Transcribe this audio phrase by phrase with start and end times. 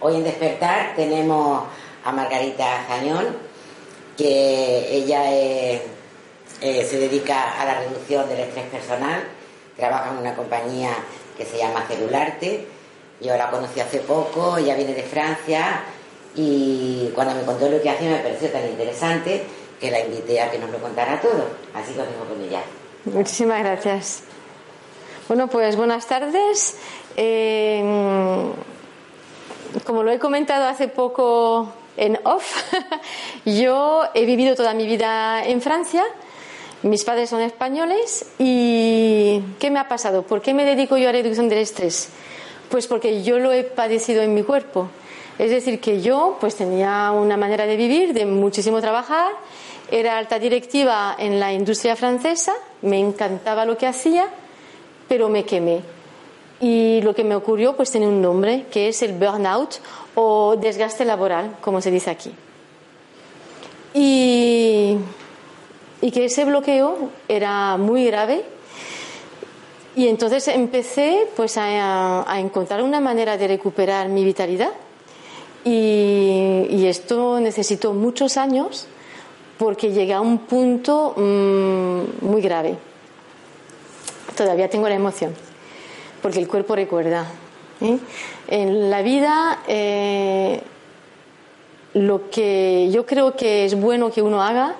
[0.00, 1.64] Hoy en Despertar tenemos
[2.04, 3.34] a Margarita Jañón,
[4.18, 5.80] que ella eh,
[6.60, 9.22] se dedica a la reducción del estrés personal,
[9.74, 10.90] trabaja en una compañía
[11.38, 12.66] que se llama Celularte.
[13.22, 15.82] Yo la conocí hace poco, ella viene de Francia
[16.34, 19.44] y cuando me contó lo que hacía me pareció tan interesante
[19.80, 21.46] que la invité a que nos lo contara todo.
[21.72, 22.60] Así que os dejo con ella.
[23.06, 24.24] Muchísimas gracias.
[25.26, 26.76] Bueno, pues buenas tardes.
[27.16, 27.82] Eh,
[29.84, 32.72] como lo he comentado hace poco en off,
[33.44, 36.04] yo he vivido toda mi vida en Francia.
[36.82, 40.22] Mis padres son españoles y ¿qué me ha pasado?
[40.22, 42.08] ¿Por qué me dedico yo a reducción del estrés?
[42.70, 44.88] Pues porque yo lo he padecido en mi cuerpo.
[45.38, 49.32] Es decir, que yo pues tenía una manera de vivir, de muchísimo trabajar,
[49.90, 54.26] era alta directiva en la industria francesa, me encantaba lo que hacía,
[55.08, 55.80] pero me quemé.
[56.62, 59.80] Y lo que me ocurrió pues tiene un nombre, que es el burnout
[60.14, 62.32] o desgaste laboral, como se dice aquí.
[63.92, 64.96] Y,
[66.12, 68.44] que ese bloqueo era muy grave
[69.96, 74.70] y entonces empecé pues a, encontrar una manera de recuperar mi vitalidad
[75.64, 78.86] y, esto necesitó muchos años
[79.58, 82.76] porque llegué a un punto mm, muy grave.
[84.36, 85.34] Todavía tengo la emoción
[86.22, 87.26] porque el cuerpo recuerda.
[87.80, 87.98] ¿eh?
[88.48, 90.62] En la vida eh,
[91.94, 94.76] lo que yo creo que es bueno que uno haga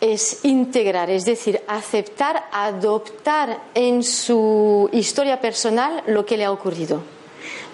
[0.00, 7.00] es integrar, es decir, aceptar, adoptar en su historia personal lo que le ha ocurrido.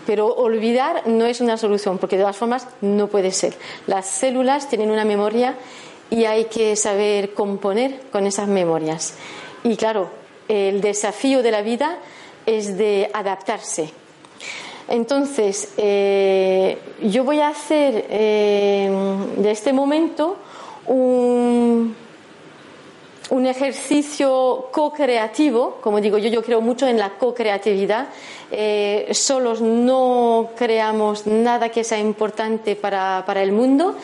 [0.07, 3.57] Pero olvidar no es una solución, porque de todas formas no puede ser.
[3.89, 5.57] Las células tienen una memoria
[6.09, 9.15] y hay que saber componer con esas memorias.
[9.65, 10.11] Y claro,
[10.49, 11.99] el desafío de la vida
[12.59, 13.91] es de adaptarse.
[14.89, 18.91] Entonces, eh, yo voy a hacer eh,
[19.37, 20.37] de este momento
[20.87, 21.95] un,
[23.31, 28.09] un ejercicio co-creativo, como digo yo, yo creo mucho en la co-creatividad.
[28.51, 33.95] Eh, solos no creamos nada que sea importante para, para el mundo.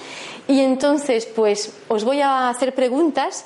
[0.46, 3.44] Y entonces, pues, os voy a hacer preguntas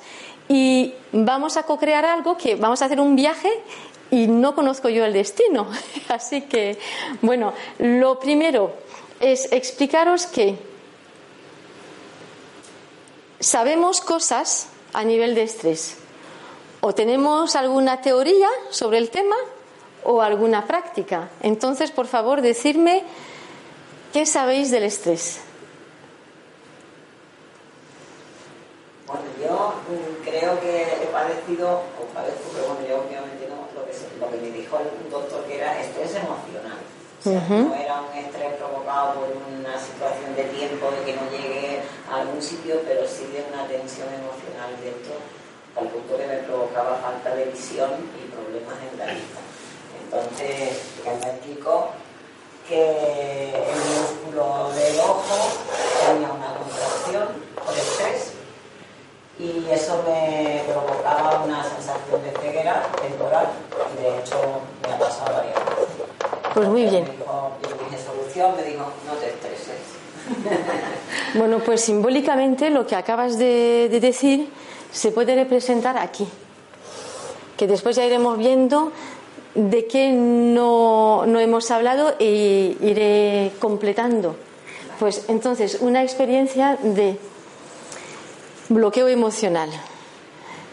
[0.50, 3.48] y vamos a co-crear algo que vamos a hacer un viaje
[4.10, 5.68] y no conozco yo el destino.
[6.08, 6.78] Así que,
[7.22, 8.72] bueno, lo primero
[9.20, 10.56] es explicaros que
[13.40, 15.96] sabemos cosas a nivel de estrés.
[16.80, 19.36] O tenemos alguna teoría sobre el tema
[20.04, 21.28] o alguna práctica.
[21.42, 23.02] Entonces, por favor, decirme
[24.12, 25.40] qué sabéis del estrés.
[29.06, 33.84] Bueno, yo mm, creo que he padecido, o padezco, pero bueno, yo obviamente no, lo
[33.84, 36.78] que, lo que me dijo el doctor que era estrés emocional.
[37.24, 42.20] No era un estrés provocado por una situación de tiempo de que no llegue a
[42.20, 45.14] algún sitio, pero sí de una tensión emocional dentro,
[45.76, 49.40] al punto que me provocaba falta de visión y problemas en la vista.
[50.02, 51.90] Entonces, me explicó
[52.66, 55.50] que el músculo del ojo
[56.06, 58.39] tenía una contracción por estrés
[59.40, 63.48] y eso me provocaba una sensación de ceguera temporal
[63.98, 64.36] y de hecho
[64.86, 66.54] me ha pasado varias veces.
[66.54, 67.04] Pues muy bien.
[67.04, 69.80] me dijo, no te estreses.
[71.34, 74.48] Bueno, pues simbólicamente lo que acabas de, decir
[74.90, 76.26] se puede representar aquí,
[77.56, 78.90] que después ya iremos viendo
[79.54, 84.34] de qué no, no hemos hablado e iré completando.
[84.98, 87.16] Pues entonces, una experiencia de
[88.70, 89.68] bloqueo emocional.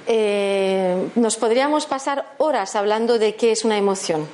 [0.08, 4.26] Eh, nos podríamos pasar horas hablando de qué es una emoción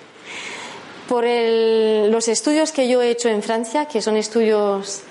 [1.07, 5.01] por los estudios que yo he hecho en Francia, que son estudios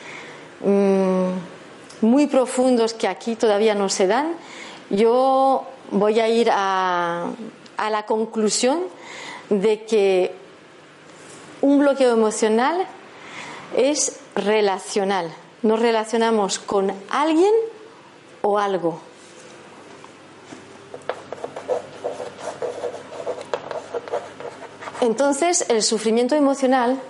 [0.61, 4.35] mm, muy profundos que aquí todavía no se dan,
[4.91, 7.29] yo voy a ir a,
[7.77, 8.81] a la conclusión
[9.51, 10.35] de que
[11.61, 12.87] un bloqueo emocional
[13.77, 15.31] es relacional.
[15.63, 17.53] Nos relacionamos con alguien
[18.43, 19.01] o algo.
[25.01, 27.01] Entonces, el sufrimiento emocional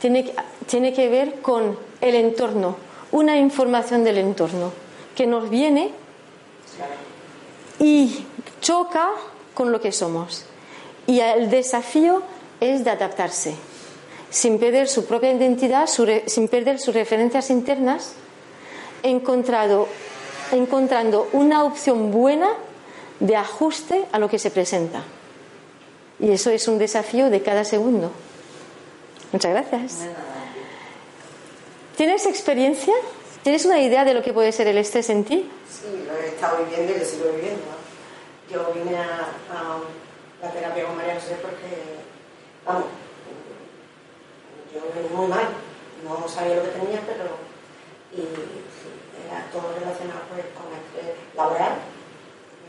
[0.00, 0.32] tiene,
[0.66, 2.76] tiene que ver con el entorno,
[3.10, 4.72] una información del entorno
[5.16, 5.90] que nos viene
[7.78, 8.24] y
[8.60, 9.10] choca
[9.54, 10.44] con lo que somos.
[11.06, 12.22] Y el desafío
[12.60, 13.54] es de adaptarse,
[14.30, 15.88] sin perder su propia identidad,
[16.26, 18.12] sin perder sus referencias internas,
[20.56, 22.48] encontrando una opción buena
[23.20, 25.02] de ajuste a lo que se presenta.
[26.18, 28.10] Y eso es un desafío de cada segundo.
[29.32, 29.98] Muchas gracias.
[31.96, 32.94] ¿Tienes experiencia?
[33.42, 35.50] ¿Tienes una idea de lo que puede ser el estrés en ti?
[35.68, 37.62] Sí, lo he estado viviendo y lo sigo viviendo.
[38.50, 39.28] Yo vine a,
[40.42, 42.00] la terapia con María José porque,
[42.66, 42.84] vamos,
[44.74, 45.48] yo venía muy mal.
[46.04, 47.30] No sabía lo que tenía, pero
[49.52, 51.72] todo relacionado pues, con el estrés laboral.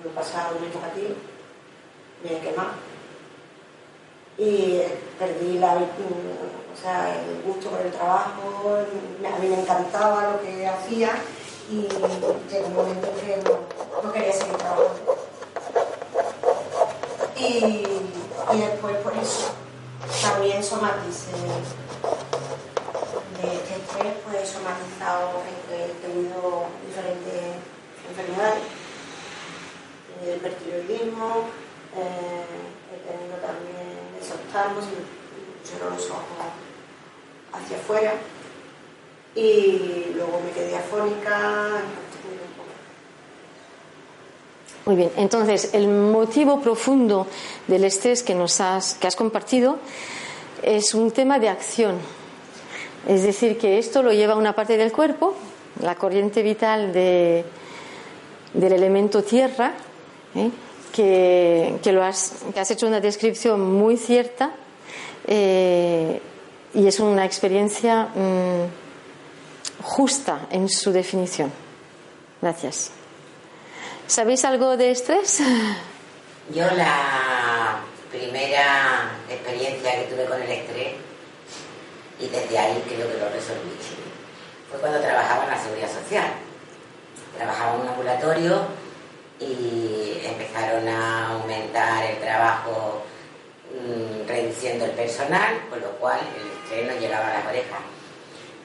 [0.04, 1.16] Me he pasado un ti,
[2.24, 2.72] me he quemado.
[4.38, 4.82] Y
[5.20, 10.68] perdí la, o sea, el gusto por el trabajo, a mí me encantaba lo que
[10.68, 11.12] hacía
[11.70, 11.88] y
[12.50, 13.50] llegó un momento en que
[14.04, 15.18] no, quería seguir trabajando.
[17.36, 17.86] Y,
[18.54, 19.52] y, después por eso
[20.22, 21.32] también somaticé
[23.52, 27.60] este estrés, pues somatizado en que he tenido diferentes
[28.10, 28.64] enfermedades.
[30.08, 31.30] He tenido hipertiroidismo,
[31.98, 32.46] eh,
[32.94, 36.24] he tenido también exoptalmos y cerró los ojos
[37.52, 38.14] hacia afuera
[39.36, 41.82] y luego me quedé afónica.
[44.86, 47.28] Muy bien, entonces el motivo profundo
[47.68, 49.78] del estrés que nos has, que has compartido
[50.62, 52.23] es un tema de acción.
[53.08, 55.36] Es decir, que esto lo lleva una parte del cuerpo,
[55.82, 57.44] la corriente vital de,
[58.54, 59.74] del elemento tierra,
[60.36, 60.50] ¿eh?
[60.94, 64.52] que, que, lo has, que has hecho una descripción muy cierta.
[65.26, 66.22] Eh,
[66.74, 71.52] y es una experiencia mm, justa en su definición.
[72.42, 72.92] Gracias.
[74.08, 75.40] ¿Sabéis algo de estrés?
[76.54, 77.80] Yo la
[78.12, 80.94] primera experiencia que tuve con el estrés,
[82.24, 83.76] y desde ahí creo que lo resolví,
[84.70, 86.28] fue cuando trabajaba en la seguridad social.
[87.38, 88.62] Trabajaba en un ambulatorio
[89.40, 93.04] y empezaron a aumentar el trabajo
[93.74, 96.20] mm, reduciendo el personal, con lo cual
[96.72, 97.80] el no llegaba a las orejas.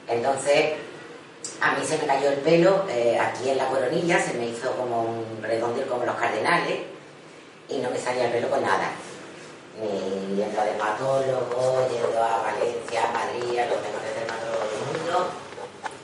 [0.07, 0.73] Entonces,
[1.61, 4.71] a mí se me cayó el pelo eh, aquí en la coronilla, se me hizo
[4.77, 6.79] como un redondel como los cardenales
[7.67, 8.89] y no me salía el pelo con nada.
[9.77, 15.27] Ni yendo a dermatólogo, yendo a Valencia, a Madrid, a los mejores dermatólogos del mundo,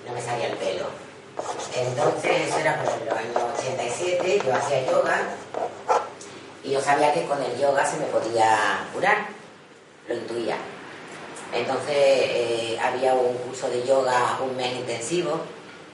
[0.05, 0.85] no me salía el pelo.
[1.75, 5.21] Entonces, eso era por el año 87, yo hacía yoga
[6.63, 9.27] y yo sabía que con el yoga se me podía curar,
[10.07, 10.57] lo intuía.
[11.53, 15.39] Entonces eh, había un curso de yoga un mes intensivo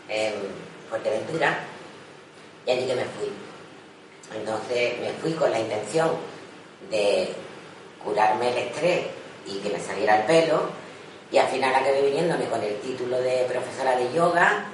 [0.08, 0.34] en
[0.90, 1.60] Fuerteventura
[2.66, 3.32] y allí que me fui.
[4.36, 6.10] Entonces me fui con la intención
[6.90, 7.34] de
[8.04, 9.06] curarme el estrés
[9.46, 10.82] y que me saliera el pelo
[11.32, 14.66] y al final acabé viniéndome con el título de profesora de yoga,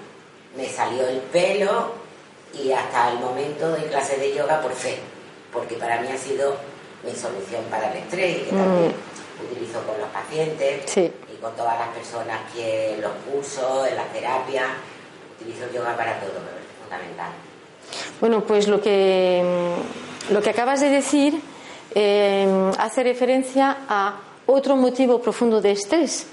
[0.55, 1.91] me salió el pelo
[2.53, 4.97] y hasta el momento doy clases de yoga por fe,
[5.53, 6.55] porque para mí ha sido
[7.05, 9.51] mi solución para el estrés y que también mm.
[9.51, 14.05] utilizo con los pacientes y con todas las personas que en los cursos, en la
[14.05, 14.63] terapia,
[15.39, 17.31] utilizo yoga para todo, es fundamental.
[18.19, 19.43] Bueno, pues lo que,
[20.31, 21.39] lo que acabas de decir
[21.99, 26.27] eh, hace referencia a otro motivo profundo de estrés,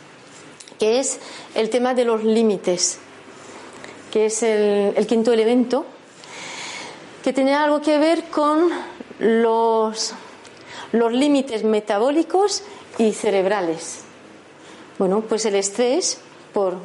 [0.79, 1.19] que es
[1.55, 2.99] el tema de los límites,
[4.13, 5.87] que es el, el quinto elemento,
[7.23, 8.69] que tiene algo que ver con
[9.19, 10.15] los
[10.93, 12.63] los límites metabólicos
[12.99, 14.03] y cerebrales.
[14.99, 16.21] Bueno, pues el estrés,
[16.53, 16.77] por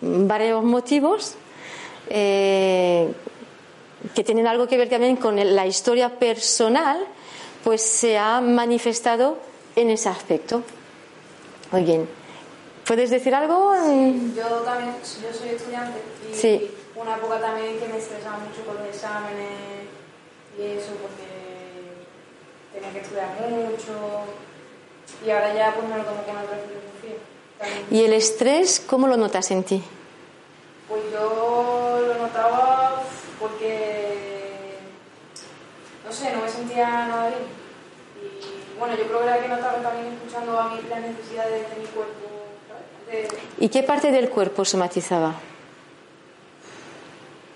[0.00, 1.34] varios motivos,
[2.08, 3.12] eh,
[4.14, 7.04] que tienen algo que ver también con la historia personal,
[7.64, 9.38] pues se ha manifestado
[9.76, 10.62] en ese aspecto.
[11.72, 12.08] Muy bien.
[12.86, 13.74] ¿Puedes decir algo?
[13.74, 15.98] yo también, yo soy estudiante
[16.32, 19.86] y una época también que me estresaba mucho con los exámenes
[20.58, 21.28] y eso, porque
[22.72, 23.92] tenía que estudiar mucho
[25.24, 27.88] y ahora ya pues me lo tomo con otra filosofía.
[27.90, 29.82] ¿Y el estrés cómo lo notas en ti?
[30.88, 33.02] Pues yo lo notaba
[33.38, 34.07] porque,
[36.08, 37.42] no sé, no me sentía nada bien.
[38.22, 41.76] Y bueno, yo creo que era que notaba también escuchando a mí las necesidades de
[41.80, 42.28] mi cuerpo.
[43.58, 45.34] ¿Y qué parte del cuerpo somatizaba?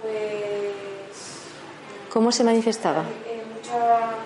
[0.03, 0.73] Pues...
[2.13, 3.05] ¿Cómo se manifestaba?
[3.27, 4.17] Eh, mucha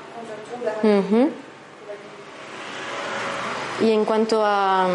[3.80, 4.88] y en cuanto a,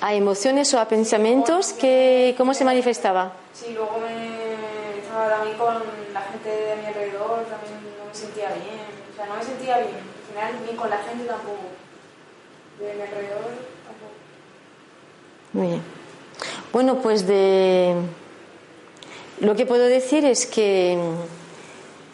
[0.00, 3.32] a emociones o a pensamientos, ¿qué, ¿cómo se manifestaba?
[3.52, 4.39] Sí, luego me
[5.20, 5.74] estaba también con
[6.14, 8.80] la gente de mi alrededor, también no me sentía bien.
[9.12, 9.90] O sea, no me sentía bien.
[9.90, 11.58] Al final, ni con la gente tampoco.
[12.78, 13.44] De mi alrededor
[13.84, 14.14] tampoco.
[15.52, 15.82] Muy bien.
[16.72, 17.96] Bueno, pues de.
[19.40, 20.98] Lo que puedo decir es que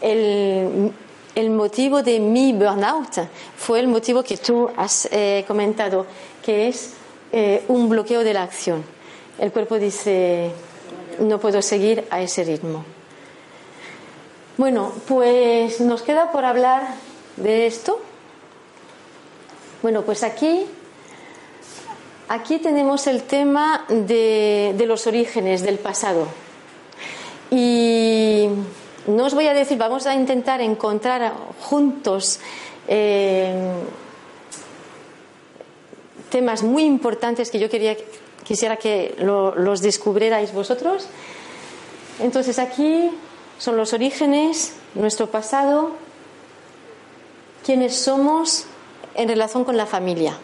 [0.00, 0.92] el
[1.36, 6.06] el motivo de mi burnout fue el motivo que tú has eh, comentado,
[6.42, 6.94] que es
[7.30, 8.82] eh, un bloqueo de la acción.
[9.38, 10.50] El cuerpo dice,
[11.20, 12.95] no puedo seguir a ese ritmo.
[14.58, 16.94] Bueno, pues nos queda por hablar
[17.36, 18.00] de esto.
[19.82, 20.64] Bueno, pues aquí,
[22.28, 26.26] aquí tenemos el tema de, los orígenes del pasado.
[27.50, 28.48] Y
[29.06, 32.40] no os voy a decir, vamos a intentar encontrar juntos
[32.88, 33.74] eh,
[36.30, 37.94] temas muy importantes que yo quería,
[38.42, 41.08] quisiera que los descubrierais vosotros.
[42.20, 43.10] Entonces aquí
[43.58, 45.92] son los orígenes, nuestro pasado,
[47.64, 48.64] quiénes somos
[49.14, 50.36] en relación con la familia.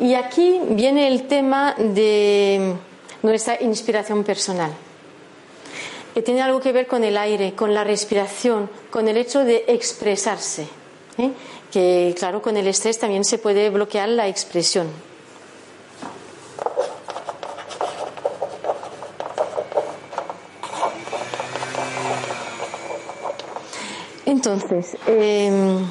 [0.00, 2.74] Y aquí viene el tema de
[3.22, 4.70] nuestra inspiración personal,
[6.14, 9.64] que tiene algo que ver con el aire, con la respiración, con el hecho de
[9.68, 10.68] expresarse.
[11.18, 11.30] ¿eh?
[11.72, 14.88] Que claro, con el estrés también se puede bloquear la expresión.
[24.28, 25.88] Entonces, em,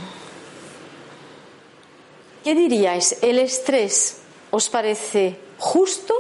[2.44, 3.18] ¿qué diríais?
[3.24, 6.14] ¿El estrés os parece justo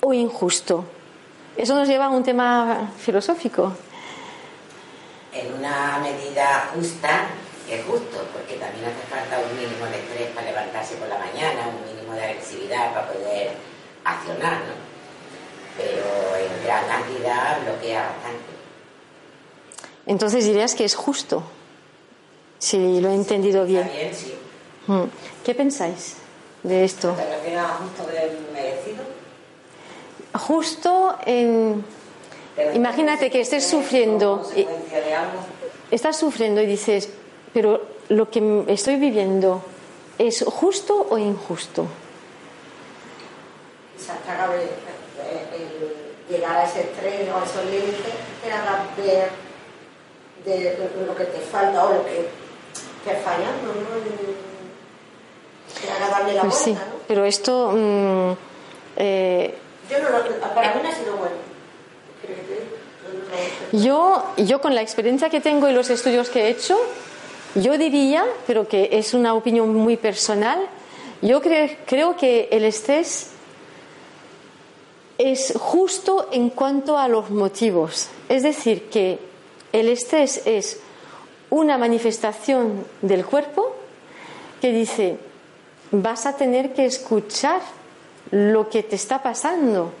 [0.00, 0.84] o injusto?
[1.56, 3.72] Eso nos lleva a un tema filosófico.
[5.32, 7.28] En una medida justa
[7.70, 11.70] es justo, porque también hace falta un mínimo de estrés para levantarse por la mañana,
[11.70, 13.52] un mínimo de agresividad para poder
[14.02, 14.74] accionar, ¿no?
[15.78, 18.59] Pero en gran cantidad bloquea bastante.
[20.06, 21.42] Entonces dirías que es justo,
[22.58, 23.90] si lo he entendido bien.
[23.92, 24.34] bien, sí.
[24.86, 25.04] Mm.
[25.44, 26.16] ¿Qué pensáis
[26.62, 27.12] de esto?
[27.12, 28.06] ¿Te refieres a justo
[28.52, 29.02] merecido?
[30.34, 31.84] Justo en...
[32.74, 34.42] Imagínate que estés sufriendo.
[35.90, 37.08] Estás sufriendo y dices,
[37.52, 39.62] pero lo que estoy viviendo
[40.18, 41.86] es justo o injusto.
[43.96, 44.32] Quizás te
[45.56, 49.49] el llegar a ese estrés o a esos límites te haga ver
[50.44, 52.28] de lo que te falta o lo que
[53.04, 53.90] te fallando, ¿no?
[55.80, 57.72] Te haga darle la pues vuelta, sí, pero esto...
[57.72, 58.32] Mm,
[58.96, 59.54] eh,
[59.88, 60.08] yo no
[60.54, 61.50] para mí no ha sido bueno.
[63.72, 66.78] Yo, yo con la experiencia que tengo y los estudios que he hecho,
[67.54, 70.58] yo diría, pero que es una opinión muy personal,
[71.22, 73.28] yo creo, que el estrés
[75.18, 78.08] es justo en cuanto a los motivos.
[78.28, 79.18] Es decir, que
[79.72, 80.80] el estrés es
[81.50, 83.74] una manifestación del cuerpo
[84.60, 85.18] que dice,
[85.90, 87.60] vas a tener que escuchar
[88.30, 89.92] lo que te está pasando.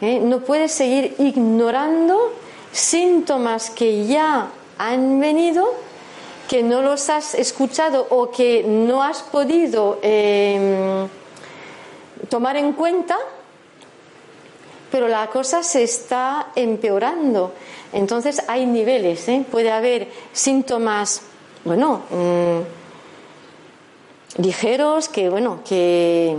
[0.00, 0.20] ¿eh?
[0.20, 2.34] No puedes seguir ignorando
[2.72, 5.72] síntomas que ya han venido
[6.48, 11.08] que no los has escuchado o que no has podido em,
[12.28, 13.16] tomar en cuenta,
[14.90, 17.52] pero la cosa se está empeorando.
[17.96, 19.42] Entonces hay niveles, ¿eh?
[19.50, 21.22] puede haber síntomas,
[21.64, 22.60] bueno, mm,
[24.42, 26.36] ligeros, que bueno, que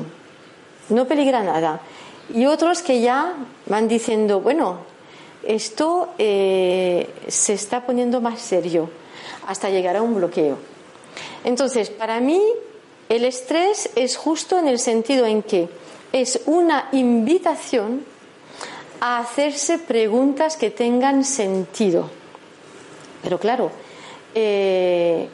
[0.90, 1.82] no peligra nada.
[2.32, 3.34] Y otros que ya
[3.66, 4.82] van diciendo, bueno,
[5.44, 8.92] esto eh, se está poniendo más serio
[9.48, 10.60] hasta llegar a un bloqueo.
[11.44, 12.40] Entonces, para mí,
[13.10, 15.70] el estrés es justo en el sentido en que
[16.12, 18.06] es una invitación
[19.00, 22.10] a hacerse preguntas que tengan sentido.
[23.24, 23.72] Pero claro,
[24.34, 25.28] eh,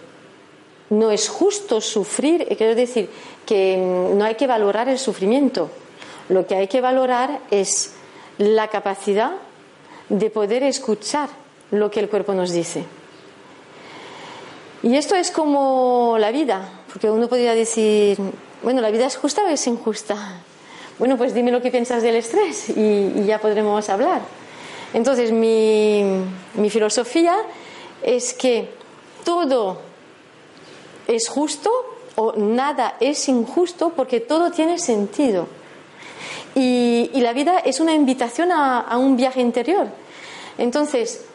[0.90, 3.10] no es justo sufrir, eh, quiero decir
[3.46, 5.70] que no hay que valorar el sufrimiento.
[6.30, 7.94] Lo que hay que valorar es
[8.38, 9.34] la capacidad
[10.10, 11.30] de poder escuchar
[11.72, 12.86] lo que el cuerpo nos dice.
[14.84, 18.18] Y esto es como la vida, porque uno podría decir,
[18.62, 20.42] bueno, ¿la vida es justa o es injusta?
[21.00, 24.22] Bueno, pues dime lo que piensas del estrés y, ya podremos hablar.
[24.94, 26.04] Entonces, mi,
[26.70, 27.36] filosofía
[28.02, 28.70] es que
[29.24, 29.82] todo
[31.08, 31.72] es justo
[32.16, 35.48] o nada es injusto porque todo tiene sentido.
[36.56, 39.88] Y, la vida es una invitación a, a, un viaje interior.
[40.58, 41.26] Entonces,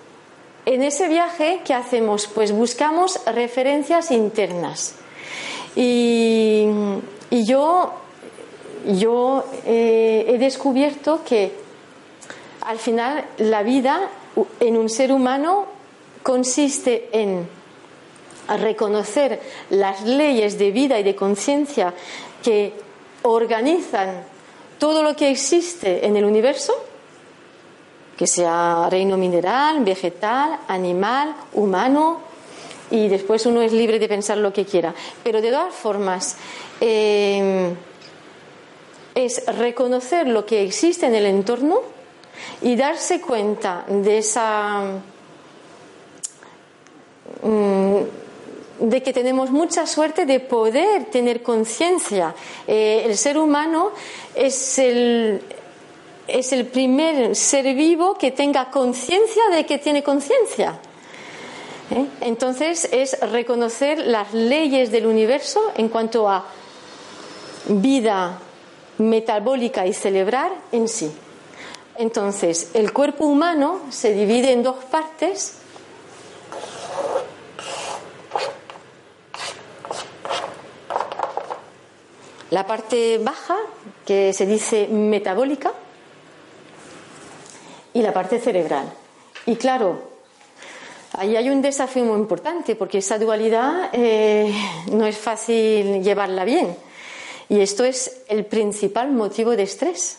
[0.66, 2.26] en ese viaje, ¿qué hacemos?
[2.26, 4.94] Pues buscamos referencias internas.
[5.74, 6.66] Y,
[7.30, 7.92] yo,
[8.88, 11.52] yo eh, he descubierto que
[12.62, 14.10] al final la vida
[14.60, 15.66] en un ser humano
[16.22, 17.48] consiste en
[18.48, 19.40] reconocer
[19.70, 21.92] las leyes de vida y de conciencia
[22.42, 22.72] que
[23.22, 24.24] organizan
[24.78, 26.74] todo lo que existe en el universo
[28.18, 32.20] que sea reino mineral, vegetal, animal, humano,
[32.90, 34.92] y después uno es libre de pensar lo que quiera.
[35.22, 36.36] Pero de todas formas,
[36.80, 37.72] eh,
[39.18, 41.80] es reconocer lo que existe en el entorno
[42.62, 45.00] y darse cuenta de esa
[47.42, 47.96] mm,
[48.78, 52.32] de que tenemos mucha suerte de poder tener conciencia.
[52.68, 53.90] Eh, el ser humano
[54.36, 55.42] es el,
[56.28, 60.78] es el primer ser vivo que tenga conciencia de que tiene conciencia.
[61.90, 62.06] ¿Eh?
[62.20, 66.46] Entonces es reconocer las leyes del universo en cuanto a
[67.66, 68.42] vida
[68.98, 71.10] metabólica y celebrar en sí.
[71.96, 75.54] Entonces, el cuerpo humano se divide en dos partes.
[82.50, 83.56] La parte baja,
[84.06, 85.72] que se dice metabólica,
[87.92, 88.92] y la parte cerebral.
[89.46, 90.00] Y claro,
[91.14, 94.54] ahí hay un desafío muy importante porque esa dualidad eh,
[94.92, 96.87] no es fácil llevarla bien.
[97.48, 100.18] Y esto es el principal motivo de estrés,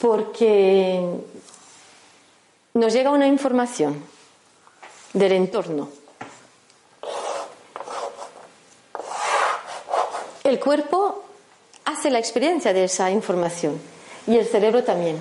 [0.00, 1.00] porque
[2.74, 4.02] nos llega una información
[5.12, 5.88] del entorno.
[10.42, 11.22] El cuerpo
[11.84, 13.80] hace la experiencia de esa información
[14.26, 15.16] y el cerebro también.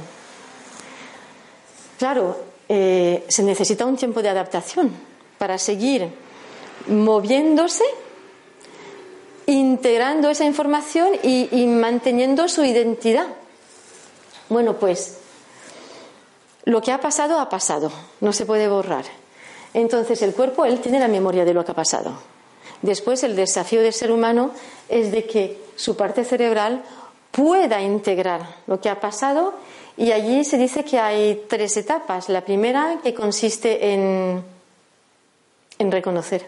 [2.00, 4.92] Claro, eh, se necesita un tiempo de adaptación
[5.38, 6.10] para seguir
[6.88, 7.84] moviéndose,
[9.52, 13.28] integrando esa información y, manteniendo su identidad.
[14.50, 15.18] Bueno, pues
[16.66, 19.06] lo que ha pasado ha pasado, no se puede borrar.
[19.74, 22.14] Entonces el cuerpo, él tiene la memoria de lo que ha pasado.
[22.82, 24.52] Después el desafío del ser humano
[24.90, 26.84] es de que su parte cerebral
[27.32, 29.54] pueda integrar lo que ha pasado
[29.98, 32.30] y allí se dice que hay tres etapas.
[32.30, 34.44] La primera que consiste en,
[35.80, 36.48] reconocer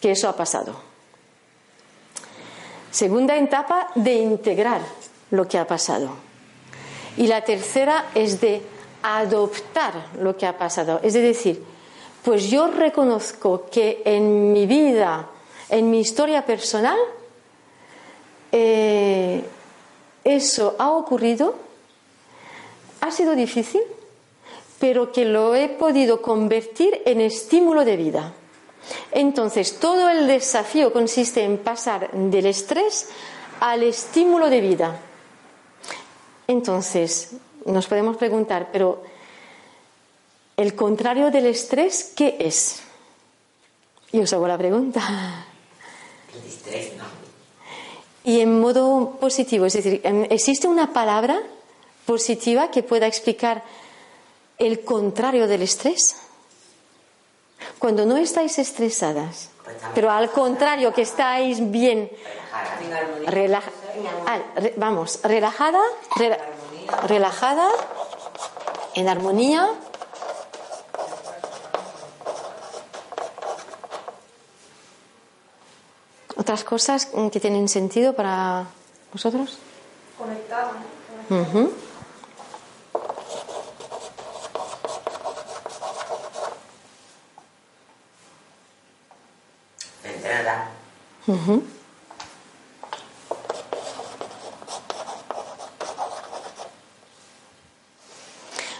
[0.00, 0.95] que eso ha pasado.
[2.96, 4.80] Segunda etapa de integrar
[5.30, 6.16] lo que ha pasado.
[7.18, 8.62] Y la tercera es de
[9.02, 11.00] adoptar lo que ha pasado.
[11.02, 11.62] Es decir,
[12.24, 15.28] pues yo reconozco que en mi vida,
[15.68, 16.96] en mi historia personal,
[18.50, 19.44] eh,
[20.24, 21.54] eso ha ocurrido
[23.02, 23.82] ha sido difícil,
[24.80, 28.32] pero que lo he podido convertir en estímulo de vida.
[29.12, 33.08] Entonces, todo el desafío consiste en pasar del estrés
[33.60, 35.00] al estímulo de vida.
[36.46, 37.32] Entonces,
[37.64, 39.02] nos podemos preguntar, pero
[40.56, 42.80] el contrario del estrés, ¿qué es?
[44.12, 45.46] Y os hago la pregunta.
[46.34, 47.04] El estrés, ¿no?
[48.24, 51.40] Y en modo positivo, es decir, ¿existe una palabra
[52.06, 53.62] positiva que pueda explicar
[54.58, 56.16] el contrario del estrés?
[57.78, 59.50] Cuando no estáis estresadas,
[59.94, 62.10] pero al contrario, que estáis bien,
[64.26, 64.38] ah,
[64.76, 65.80] vamos, relajada,
[67.06, 67.68] relajada,
[68.94, 69.68] en armonía.
[76.36, 78.66] ¿Otras cosas que tienen sentido para
[79.12, 79.58] vosotros?
[80.16, 80.72] Conectada.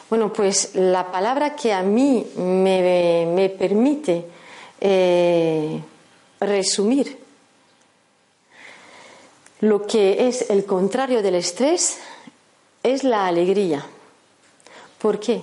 [0.08, 4.24] Bueno, pues la palabra que a mí me, permite
[4.80, 5.82] eh,
[6.38, 7.18] resumir
[9.60, 11.98] lo que es el contrario del estrés
[12.84, 13.84] es la alegría.
[15.00, 15.42] ¿Por qué?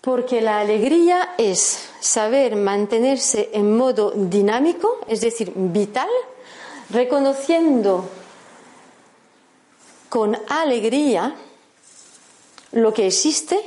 [0.00, 6.08] Porque la alegría es saber mantenerse en modo dinámico, es decir, vital,
[6.90, 8.08] reconociendo
[10.08, 11.36] con alegría
[12.72, 13.60] lo que existe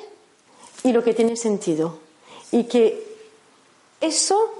[0.83, 1.99] y lo que tiene sentido.
[2.51, 3.07] Y que
[4.01, 4.51] eso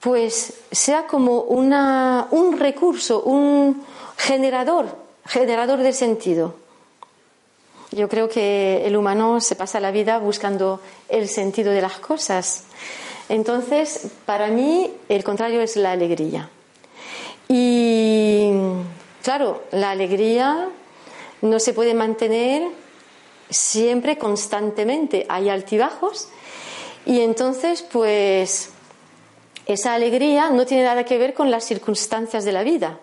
[0.00, 3.82] pues sea como una, un recurso, un
[4.18, 4.86] generador,
[5.24, 6.56] generador de sentido.
[7.94, 12.64] Yo creo que el humano se pasa la vida buscando el sentido de las cosas.
[13.28, 16.50] Entonces, para mí, el contrario es la alegría.
[17.46, 18.50] Y,
[19.22, 20.70] claro, la alegría
[21.42, 22.64] no se puede mantener
[23.48, 25.24] siempre, constantemente.
[25.28, 26.28] Hay altibajos.
[27.06, 28.70] Y entonces, pues,
[29.66, 32.98] esa alegría no tiene nada que ver con las circunstancias de la vida,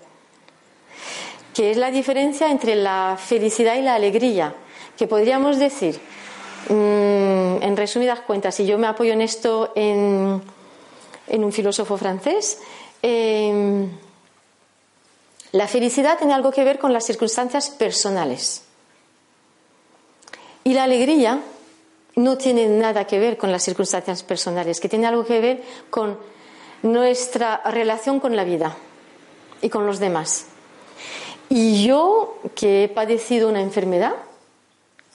[1.54, 4.54] que es la diferencia entre la felicidad y la alegría
[5.02, 6.00] que podríamos decir,
[6.70, 10.40] mm, en resumidas cuentas, si yo me apoyo en esto en,
[11.28, 12.60] un filósofo francés,
[13.02, 13.90] em,
[15.54, 18.62] La felicidad tiene algo que ver con las circunstancias personales.
[20.64, 21.42] Y la alegría
[22.16, 26.18] no tiene nada que ver con las circunstancias personales, que tiene algo que ver con
[26.84, 28.78] nuestra relación con la vida
[29.64, 30.46] y con los demás.
[31.50, 34.14] Y yo, que he padecido una enfermedad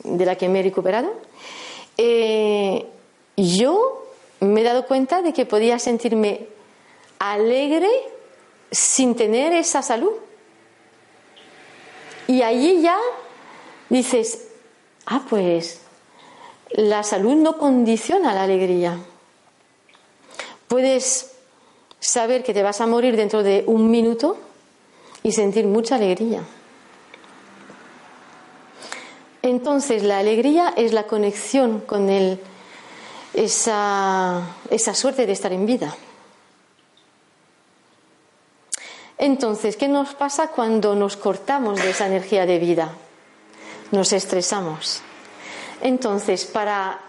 [0.07, 1.13] de la que me he recuperado,
[1.99, 2.87] eh,
[3.37, 4.07] yo
[4.41, 6.47] me he dado cuenta de que podía sentirme
[7.19, 7.89] alegre
[8.71, 10.13] sin tener esa salud.
[12.27, 12.99] Y allí ya
[13.89, 14.49] dices,
[15.07, 15.81] ah, pues
[16.71, 18.99] la salud no condiciona la alegría.
[20.69, 21.33] Puedes
[22.01, 24.37] saber que te vas a morir dentro de un minuto
[25.23, 26.43] y sentir mucha alegría.
[29.47, 32.41] Entonces la alegría es la conexión con el,
[33.33, 35.95] esa, esa suerte de estar en vida.
[39.19, 42.93] Entonces, ¿qué nos pasa cuando nos cortamos de esa energía de vida?
[43.93, 45.01] Nos estresamos.
[45.81, 47.01] Entonces, para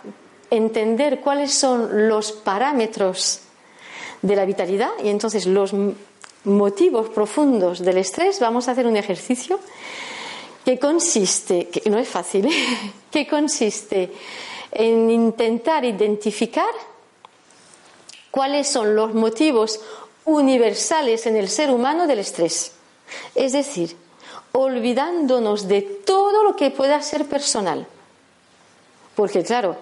[0.52, 3.42] entender cuáles son los parámetros
[4.22, 5.74] de la vitalidad y entonces los
[6.44, 9.60] motivos profundos del estrés, vamos a hacer un ejercicio
[10.68, 12.46] que consiste, que no es fácil,
[13.10, 14.12] que consiste
[14.70, 16.74] en intentar identificar
[18.30, 19.80] cuáles son los motivos
[20.26, 22.74] universales en el ser humano del estrés.
[23.34, 23.96] Es decir,
[24.52, 27.88] olvidándonos de todo lo que pueda ser personal.
[29.16, 29.78] Porque claro,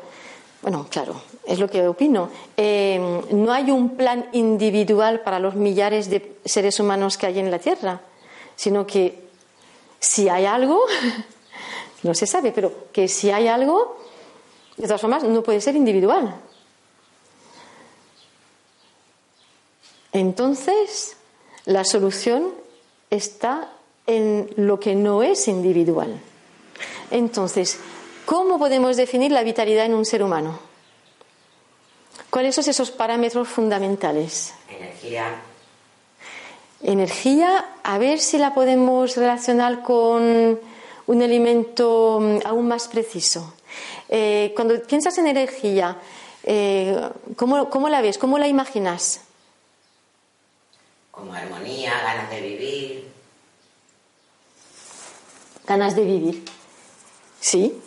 [0.61, 2.29] bueno, claro, es lo que opino.
[2.55, 7.49] Eh, no hay un plan individual para los millares de seres humanos que hay en
[7.49, 8.01] la Tierra,
[8.55, 9.24] sino que
[9.99, 10.81] si hay algo,
[12.03, 13.97] no se sabe, pero que si hay algo,
[14.77, 16.36] de todas formas, no puede ser individual.
[20.12, 21.17] Entonces,
[21.65, 22.53] la solución
[23.10, 23.69] está
[24.08, 26.19] en lo que no es individual.
[27.12, 27.79] Entonces,
[28.25, 30.60] ¿cómo podemos definir la vitalidad en un ser humano?
[32.29, 34.53] ¿Cuáles son esos parámetros fundamentales?
[34.69, 35.36] Energía.
[36.85, 40.59] Energía, a ver si la podemos relacionar con
[41.07, 43.55] un elemento mm, aún más preciso.
[44.07, 45.97] Eh, cuando piensas en energía,
[46.43, 48.17] eh, ¿cómo, ¿cómo la ves?
[48.17, 49.21] ¿Cómo la imaginas?
[51.15, 53.07] como armonía, ganas de vivir.
[55.65, 56.43] Ganas de vivir,
[57.39, 57.81] sí.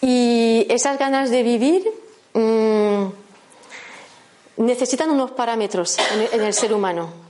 [0.00, 1.92] Y esas ganas de vivir
[2.34, 3.06] mm,
[4.58, 5.96] necesitan unos parámetros
[6.32, 7.27] en el, ser humano.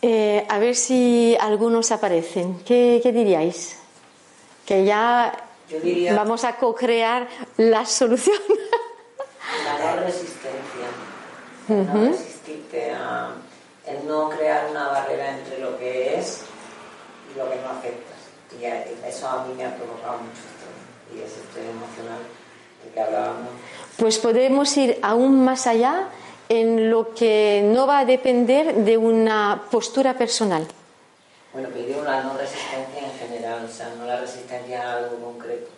[0.00, 2.60] Eh, a ver si algunos aparecen.
[2.64, 3.76] ¿Qué, diríais?
[4.64, 5.32] Que ya
[6.14, 8.38] vamos a co-crear la solución.
[9.82, 10.88] La resistencia
[13.86, 16.42] el no crear una barrera entre lo que es
[17.34, 18.18] y lo que no aceptas.
[18.58, 18.64] Y
[19.06, 22.20] eso a mí me ha provocado mucho estrés y ese estrés emocional
[22.82, 23.48] del que hablábamos.
[23.96, 26.08] Pues podemos ir aún más allá
[26.48, 30.66] en lo que no va a depender de una postura personal.
[31.52, 35.68] Bueno, pidió una no resistencia en general, o sea, no la resistencia a algo concreto.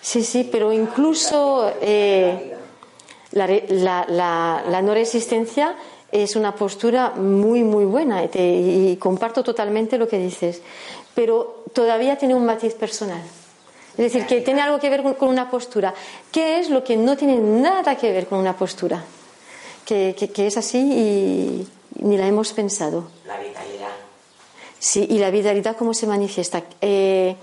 [0.00, 2.56] Sí, sí, pero incluso eh,
[3.32, 5.76] la, la, la, no resistencia
[6.10, 10.62] es una postura muy, muy buena y, comparto totalmente lo que dices,
[11.14, 13.20] pero todavía tiene un matiz personal.
[13.92, 15.92] Es decir, que tiene algo que ver con, una postura.
[16.32, 19.04] ¿Qué es lo que no tiene nada que ver con una postura?
[19.90, 21.66] Que, es así y
[22.04, 23.08] ni la hemos pensado.
[23.26, 23.88] La vitalidad.
[24.78, 26.62] Sí, y la vitalidad cómo se manifiesta.
[26.80, 27.34] Eh,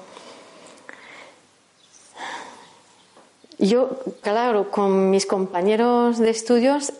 [3.59, 6.93] yo, claro, con mis compañeros de estudios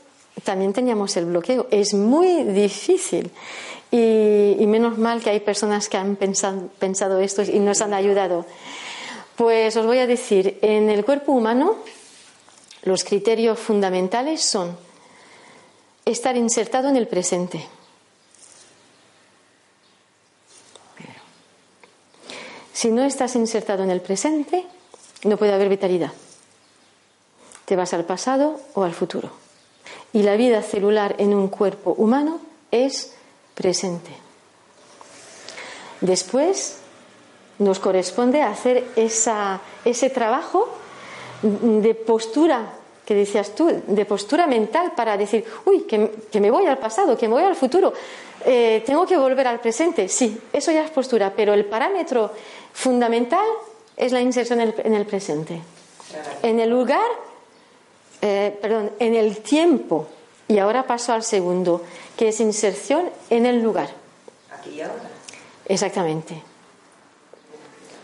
[0.43, 1.67] también teníamos el bloqueo.
[1.71, 3.31] Es muy difícil.
[3.89, 8.45] Y, menos mal que hay personas que han pensado, esto y nos han ayudado.
[9.37, 11.77] Pues os voy a decir, en el cuerpo humano
[12.83, 14.86] los criterios fundamentales son
[16.11, 17.65] estar insertado en el presente.
[22.73, 24.65] Si no estás insertado en el presente,
[25.23, 26.11] no puede haber vitalidad.
[27.65, 29.31] Te vas al pasado o al futuro
[30.13, 32.39] y la vida celular en un cuerpo humano
[32.71, 33.13] es
[33.55, 34.11] presente.
[36.01, 36.77] Después
[37.59, 40.69] nos corresponde hacer ese trabajo
[41.41, 42.76] de postura
[43.07, 45.97] que decías tú, de postura mental para decir, uy, que,
[46.41, 47.93] me voy al pasado, que me voy al futuro,
[48.45, 50.09] eh, tengo que volver al presente.
[50.09, 52.33] Sí, eso ya es postura, pero el parámetro
[52.73, 53.45] fundamental
[53.95, 55.61] es la inserción en el, en el presente.
[56.43, 57.07] En el lugar
[58.21, 60.07] eh, perdón, en el tiempo,
[60.47, 61.83] y ahora paso al segundo,
[62.17, 63.89] que es inserción en el lugar.
[64.51, 65.09] aquí y ahora.
[65.65, 66.41] Exactamente.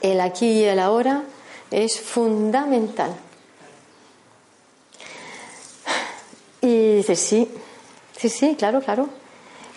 [0.02, 1.24] El aquí y el ahora
[1.72, 3.16] es fundamental.
[6.64, 7.46] Y dices, sí,
[8.18, 9.10] sí, sí, claro, claro.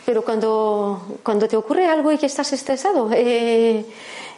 [0.04, 3.84] Pero cuando, cuando te ocurre algo y que estás estresado, eh,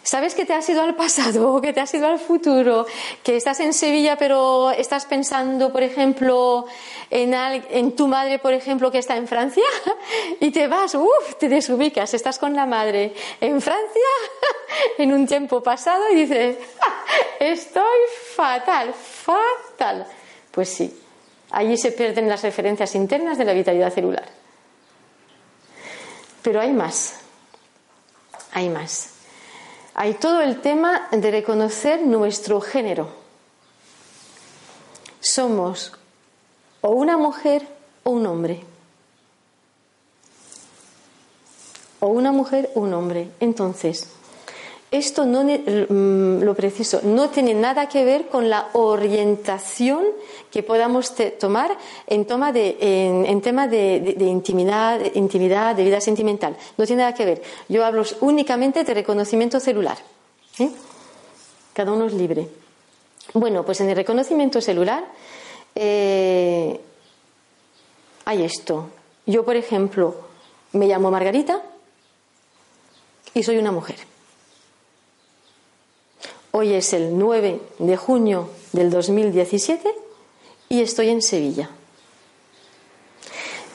[0.02, 2.86] sabes que te has ido al pasado, que te has ido al futuro,
[3.22, 6.64] que estás en Sevilla pero estás pensando, por ejemplo,
[7.10, 9.66] en, en tu madre, por ejemplo, que está en Francia,
[10.40, 14.08] y te vas, uff, te desubicas, estás con la madre en Francia
[14.96, 16.56] en un tiempo pasado y dices,
[17.38, 18.00] estoy
[18.34, 20.06] fatal, fatal.
[20.50, 21.07] Pues sí,
[21.50, 24.28] allí se pierden las referencias internas de la vitalidad celular.
[26.42, 27.16] Pero hay más,
[28.52, 29.18] hay más
[30.00, 33.08] hay todo el tema de reconocer nuestro género.
[35.18, 35.90] Somos
[36.82, 37.66] o una mujer
[38.04, 38.62] o un hombre.
[41.98, 43.28] O una mujer o un hombre.
[43.40, 44.08] Entonces,
[44.90, 50.04] esto no mm, lo preciso, no tiene nada que ver con la orientación
[50.50, 56.56] que podamos tomar en, toma de, en, tema de, intimidad, intimidad, de vida sentimental.
[56.78, 57.42] No tiene nada que ver.
[57.68, 59.98] Yo hablo únicamente de reconocimiento celular.
[60.58, 60.70] ¿eh?
[61.74, 62.48] Cada uno es libre.
[63.34, 65.04] Bueno, pues en el reconocimiento celular
[65.74, 66.80] eh,
[68.24, 68.88] hay esto.
[69.26, 70.16] Yo, por ejemplo,
[70.72, 71.62] me llamo Margarita
[73.34, 73.96] y soy una mujer.
[76.52, 79.94] Hoy es el 9 de junio del 2017
[80.68, 81.70] y estoy en Sevilla.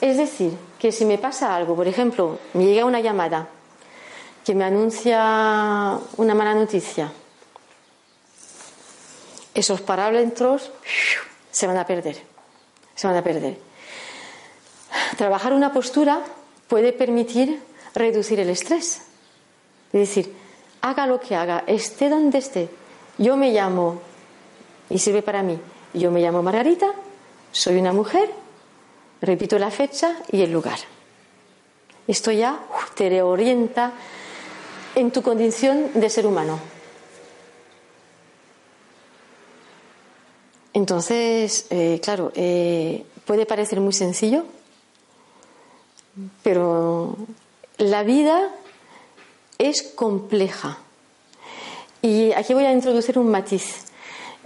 [0.00, 3.48] Es decir, que si me pasa algo, por ejemplo, me llega una llamada
[4.44, 7.10] que me anuncia una mala noticia,
[9.54, 10.70] esos parámetros
[11.50, 12.20] se van a perder,
[12.94, 13.56] se van a perder.
[15.16, 16.20] Trabajar una postura
[16.68, 17.62] puede permitir
[17.94, 19.02] reducir el estrés.
[19.92, 20.34] Es decir,
[20.84, 22.68] haga lo que haga, esté donde esté.
[23.16, 24.02] Yo me llamo,
[24.90, 25.58] y sirve para mí,
[25.94, 26.92] yo me llamo Margarita,
[27.52, 28.28] soy una mujer,
[29.22, 30.78] repito la fecha y el lugar.
[32.06, 32.60] Esto ya
[32.94, 33.92] te reorienta
[34.94, 36.58] en tu condición de ser humano.
[40.74, 44.44] Entonces, eh, claro, eh, puede parecer muy sencillo,
[46.42, 47.16] pero
[47.78, 48.50] la vida
[49.58, 50.78] es compleja.
[52.02, 53.86] Y aquí voy a introducir un matiz.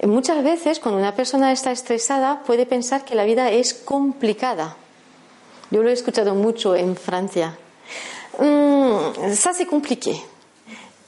[0.03, 4.77] Muchas veces cuando una persona está estresada puede pensar que la vida es complicada.
[5.71, 7.59] Yo lo he escuchado mucho en Francia.
[8.39, 10.23] Mm, ça se compliqué.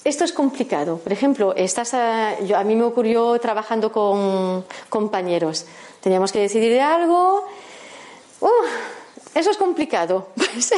[0.03, 0.99] Esto es complicado.
[0.99, 5.67] Por ejemplo, estás a, yo, a mí me ocurrió trabajando con compañeros.
[6.01, 7.47] Teníamos que decidir de algo.
[8.41, 8.49] Uh,
[9.35, 10.29] eso es complicado.
[10.53, 10.73] Pues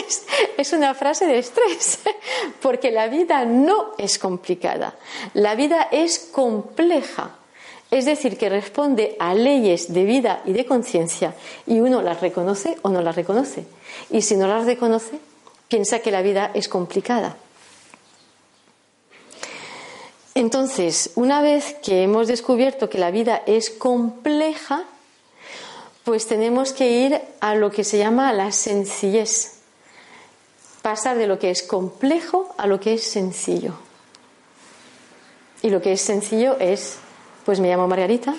[0.59, 2.01] es, una frase de estrés,
[2.63, 4.95] porque la vida no es complicada.
[5.35, 7.37] La vida es compleja.
[7.91, 11.35] Es decir, que responde a leyes de vida y de conciencia
[11.67, 13.67] y uno las reconoce o no las reconoce.
[14.11, 15.19] Y si no las reconoce,
[15.69, 17.37] piensa que la vida es complicada.
[20.35, 24.85] Entonces, una vez que hemos descubierto que la vida es compleja,
[26.05, 29.53] pues tenemos que ir a lo que se llama la sencillez.
[30.83, 33.75] Pasar de lo que es complejo a lo que es sencillo.
[35.63, 36.97] Y lo que es sencillo es,
[37.45, 38.35] pues me llamo Margarita,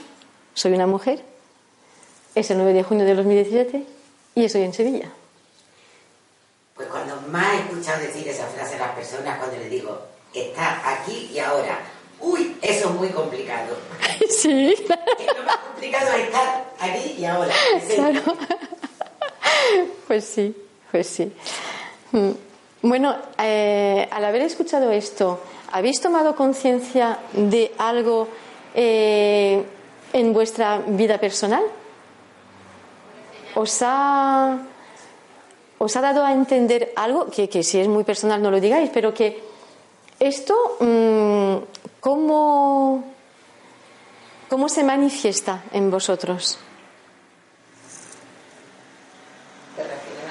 [0.53, 1.23] soy una mujer,
[2.35, 3.85] es el 9 de junio de 2017
[4.35, 5.09] y estoy en Sevilla.
[6.75, 10.01] Pues cuando más he escuchado decir esa frase a las personas, cuando les digo,
[10.33, 11.79] está aquí y ahora,
[12.23, 13.75] Uy, eso es muy complicado.
[14.29, 14.73] Sí.
[14.87, 17.53] lo más complicado es estar aquí y ahora.
[17.93, 18.21] Claro.
[20.07, 20.55] Pues sí,
[20.91, 21.31] pues sí.
[22.11, 22.31] Mm.
[22.83, 25.39] Bueno, eh, al haber escuchado esto,
[25.71, 28.27] ¿habéis tomado conciencia de algo
[28.75, 29.63] eh,
[30.11, 31.63] en vuestra vida personal?
[33.55, 34.57] ¿Os ha,
[35.77, 37.27] ¿Os ha dado a entender algo?
[37.27, 39.41] Que, que si es muy personal no lo digáis, pero que
[40.19, 41.57] esto mm,
[42.03, 43.01] ¿Cómo,
[44.49, 46.57] cómo se manifiesta en vosotros?
[49.77, 50.25] ¿Te refieres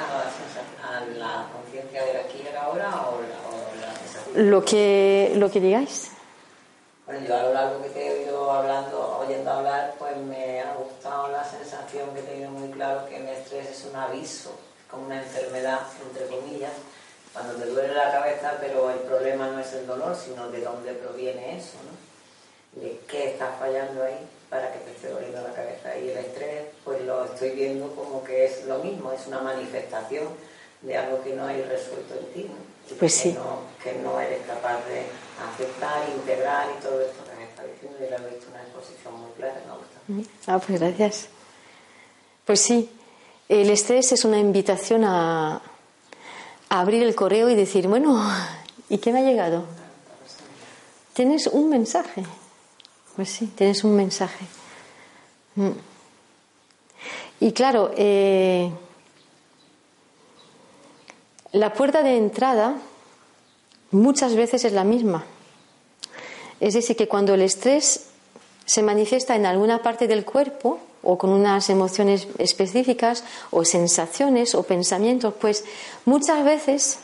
[0.85, 4.50] a la, conciencia aquí y ahora o la, la sensación?
[4.50, 6.11] Lo que, lo que digáis.
[7.06, 10.74] Bueno, yo a lo largo que te he oído hablando, oyendo hablar, pues me ha
[10.74, 14.50] gustado la sensación que he tenido muy claro que el estrés es un aviso,
[14.90, 16.72] como una enfermedad, entre comillas,
[17.33, 20.92] cuando te duele la cabeza, pero el problema no es el dolor, sino de dónde
[20.92, 22.83] proviene eso, ¿no?
[22.83, 25.97] De qué está fallando ahí para que te esté doliendo la cabeza.
[25.99, 30.29] Y el estrés, pues lo estoy viendo como que es lo mismo, es una manifestación
[30.83, 32.73] de algo que no hay resuelto en ti, ¿no?
[32.99, 33.37] Pues sí.
[33.83, 35.07] Que no, eres capaz de
[35.53, 39.21] aceptar, integrar y todo esto que me está diciendo y lo he visto una exposición
[39.21, 40.31] muy clara, me gusta.
[40.47, 41.29] Ah, pues gracias.
[42.45, 42.90] Pues sí,
[43.49, 45.62] el estrés es una invitación a
[46.80, 48.18] abrir el correo y decir, bueno,
[48.88, 49.64] ¿y qué me ha llegado?
[51.12, 52.24] Tienes un mensaje.
[53.14, 54.46] Pues sí, tienes un mensaje.
[55.56, 55.70] Mm.
[57.40, 58.70] Y claro, eh,
[61.52, 62.76] la puerta de entrada
[63.90, 65.24] muchas veces es la misma.
[66.58, 68.06] Es decir, que cuando el estrés
[68.64, 74.62] se manifiesta en alguna parte del cuerpo o con unas emociones específicas o sensaciones o
[74.62, 75.65] pensamientos, pues
[76.05, 76.99] muchas veces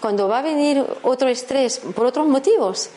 [0.00, 2.90] cuando va a venir otro estrés por otros motivos,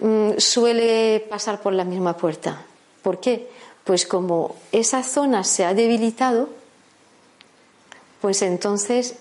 [0.00, 2.64] mm, suele pasar por la misma puerta.
[3.02, 3.48] ¿Por qué?
[3.84, 6.48] Pues como esa zona se ha debilitado,
[8.20, 9.16] pues entonces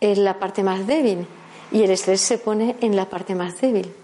[0.00, 1.26] es la parte más débil
[1.72, 3.94] y el estrés se pone en la parte más débil.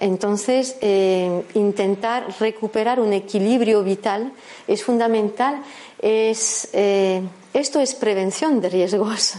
[0.00, 4.32] Entonces, eh, intentar recuperar un equilibrio vital
[4.66, 5.62] es fundamental.
[6.00, 9.34] Eh, esto es prevención de riesgos.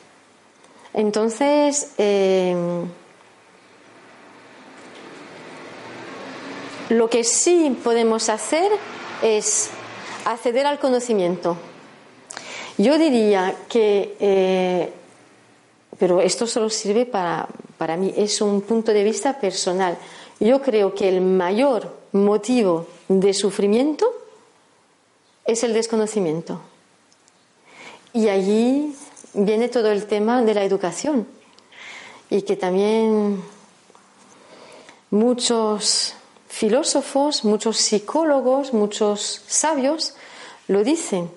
[0.92, 2.56] Entonces, eh,
[6.88, 8.72] lo que sí podemos hacer
[9.22, 9.70] es
[10.24, 11.56] acceder al conocimiento.
[12.76, 14.92] Yo diría que
[15.98, 19.96] pero esto solo sirve para, para mí, es un punto de vista personal.
[20.40, 24.12] Yo creo que el mayor motivo de sufrimiento
[25.44, 26.60] es el desconocimiento.
[28.12, 28.94] Y allí
[29.34, 31.26] viene todo el tema de la educación.
[32.28, 33.42] Y que también
[35.10, 36.14] muchos
[36.48, 40.14] filósofos, muchos psicólogos, muchos sabios
[40.68, 41.30] lo dicen.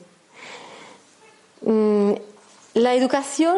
[1.61, 2.13] Mm,
[2.73, 3.57] la educación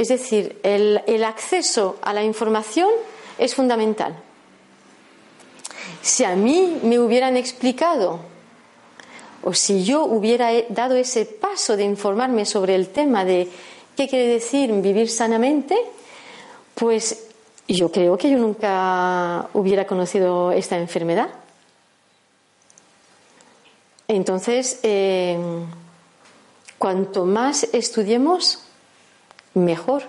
[0.00, 2.88] es decir, el, acceso a la información
[3.36, 4.16] es fundamental.
[6.00, 8.20] Si a mí me hubieran explicado
[9.42, 13.50] o si yo hubiera dado ese paso de informarme sobre el tema de
[13.94, 15.76] qué quiere decir vivir sanamente,
[16.74, 17.26] pues
[17.68, 21.28] yo creo que yo nunca hubiera conocido esta enfermedad.
[24.08, 25.38] Entonces, eh,
[26.78, 28.69] cuanto más estudiemos,
[29.54, 30.02] mejor,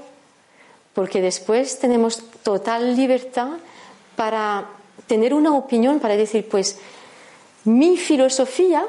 [0.94, 3.50] porque después tenemos total libertad
[4.16, 4.66] para
[5.08, 6.80] tener una opinión, para decir, pues
[7.64, 8.86] mi filosofía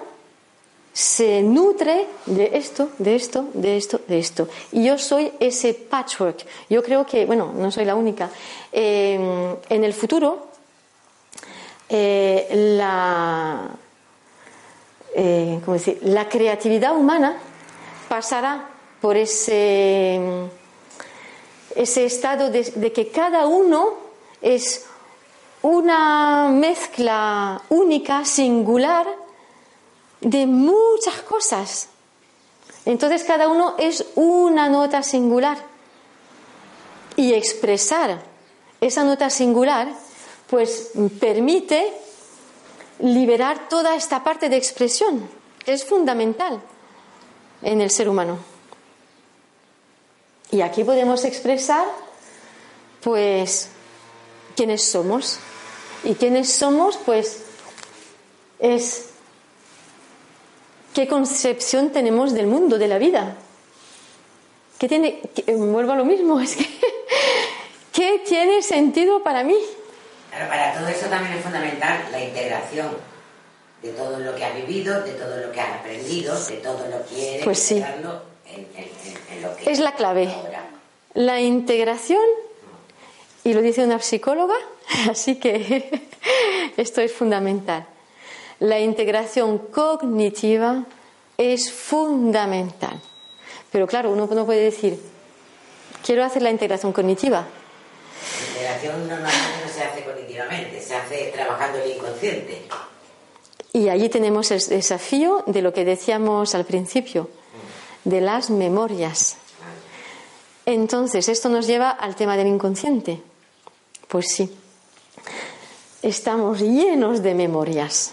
[0.93, 4.49] se nutre de esto, de esto, de esto, de esto.
[4.73, 6.45] Y yo soy ese patchwork.
[6.69, 8.29] Yo creo que, bueno, no soy la única.
[8.71, 10.49] Eh, en el futuro,
[11.89, 13.69] eh, la,
[15.15, 15.99] eh, decir?
[16.03, 17.39] la creatividad humana
[18.09, 18.72] pasará
[19.03, 20.21] por ese,
[21.75, 23.95] ese estado de, que cada uno
[24.41, 24.87] es
[25.61, 29.07] una mezcla única, singular,
[30.21, 31.89] de muchas cosas.
[32.85, 35.59] Entonces cada uno es una nota singular.
[37.17, 38.23] Y expresar
[38.81, 39.89] esa nota singular,
[40.49, 41.93] pues permite
[43.01, 45.29] liberar toda esta parte de expresión.
[45.67, 46.63] Es fundamental
[47.63, 48.52] en el ser humano.
[50.53, 51.87] Y aquí podemos expresar,
[53.03, 53.71] pues,
[54.55, 55.39] quiénes somos.
[56.05, 57.43] Y quiénes somos, pues,
[58.59, 59.07] es
[60.93, 63.37] qué concepción tenemos del mundo, de la vida.
[64.79, 65.23] ¿Qué tiene,
[65.57, 66.69] vuelvo a lo mismo, es que,
[67.91, 69.57] ¿qué tiene sentido para mí?
[70.31, 72.89] Pero para todo eso también es fundamental la integración
[73.83, 77.07] de todo lo que ha vivido, de todo lo que ha aprendido, de todo lo
[77.07, 77.83] que pues sí
[79.67, 80.29] es la clave.
[81.15, 82.23] La integración,
[83.45, 84.55] y lo dice una psicóloga,
[85.11, 86.03] así que
[86.77, 87.87] esto es fundamental.
[88.61, 90.85] La integración cognitiva
[91.37, 93.01] es fundamental.
[93.71, 95.01] Pero claro, uno no puede decir,
[96.05, 97.45] quiero hacer la integración cognitiva.
[97.45, 102.63] La integración normalmente no se hace cognitivamente, se hace trabajando el inconsciente.
[103.73, 107.29] Y allí tenemos el desafío de lo que decíamos al principio
[108.05, 109.37] de las memorias.
[110.67, 113.21] Entonces, esto nos lleva al tema del inconsciente.
[114.09, 114.53] Pues sí,
[116.03, 118.13] estamos llenos de memorias.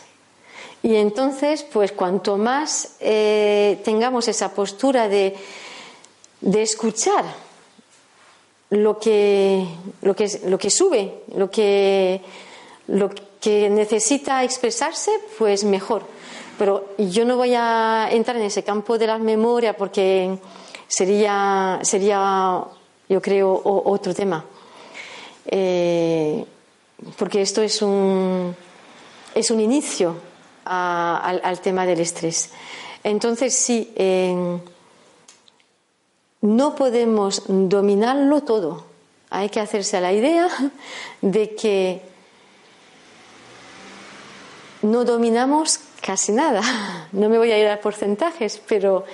[0.81, 5.35] Y entonces, pues cuanto más eh, tengamos esa postura de,
[6.41, 7.25] de escuchar
[8.69, 9.65] lo que,
[10.01, 12.21] lo, que, lo que sube, lo que,
[12.87, 13.09] lo
[13.41, 16.03] que necesita expresarse, pues mejor.
[16.59, 20.37] Pero yo no voy a entrar en ese campo de la memoria porque
[20.89, 22.65] sería, sería
[23.07, 24.43] yo creo, otro tema.
[25.45, 26.45] Eh,
[27.17, 28.53] porque esto es un,
[29.33, 30.15] es un inicio
[30.65, 32.51] al, tema del estrés.
[33.05, 33.93] Entonces, sí,
[36.41, 38.83] no podemos dominarlo todo.
[39.29, 40.49] Hay que hacerse a la idea
[41.21, 42.01] de que
[44.81, 46.61] no dominamos casi nada.
[47.11, 49.05] No me voy a ir a porcentajes, pero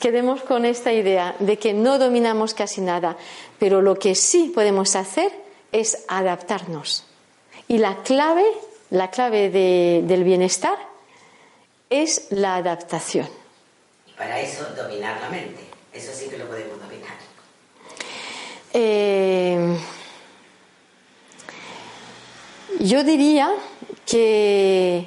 [0.00, 3.16] quedemos con esta idea de que no dominamos casi nada.
[3.58, 5.32] Pero lo que sí podemos hacer
[5.72, 7.04] es adaptarnos.
[7.68, 8.44] Y la clave,
[8.90, 10.76] la clave del bienestar
[11.90, 13.28] es la adaptación.
[14.06, 15.62] Y para eso dominar la mente.
[15.92, 17.16] Eso sí que lo podemos dominar.
[18.72, 19.76] Eh,
[22.80, 23.52] yo diría
[24.06, 25.06] que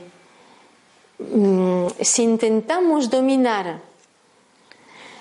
[2.02, 3.80] si intentamos dominar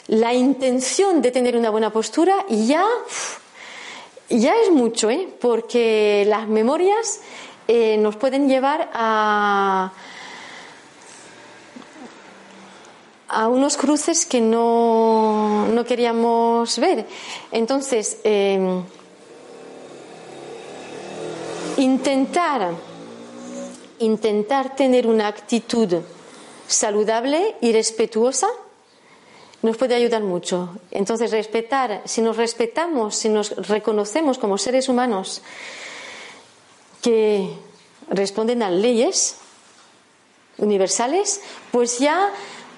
[0.09, 2.85] la intención de tener una buena postura, ya,
[4.29, 5.29] ya es mucho, ¿eh?
[5.41, 7.21] porque las memorias
[7.69, 9.93] eh, nos pueden llevar a,
[13.29, 17.07] a unos cruces que no, no queríamos ver.
[17.51, 18.83] Entonces, eh,
[21.79, 22.75] intentar,
[23.99, 26.03] intentar tener una actitud
[26.67, 28.49] saludable y respetuosa
[29.63, 30.77] nos puede ayudar mucho.
[30.91, 35.41] Entonces, respetar, si nos respetamos, si nos reconocemos como seres humanos
[37.01, 37.49] que
[38.11, 39.37] responden a leyes
[40.59, 41.41] universales,
[41.73, 42.31] pues ya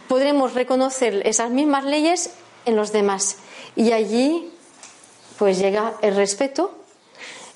[0.06, 2.30] podremos reconocer esas mismas leyes
[2.66, 3.38] en los demás.
[3.74, 4.52] Y allí,
[5.40, 6.72] pues llega el respeto,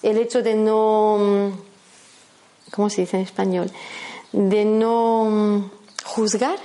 [0.02, 1.52] el hecho de no,
[2.80, 3.70] ¿cómo se dice en español?
[4.32, 5.70] De no
[6.02, 6.58] juzgar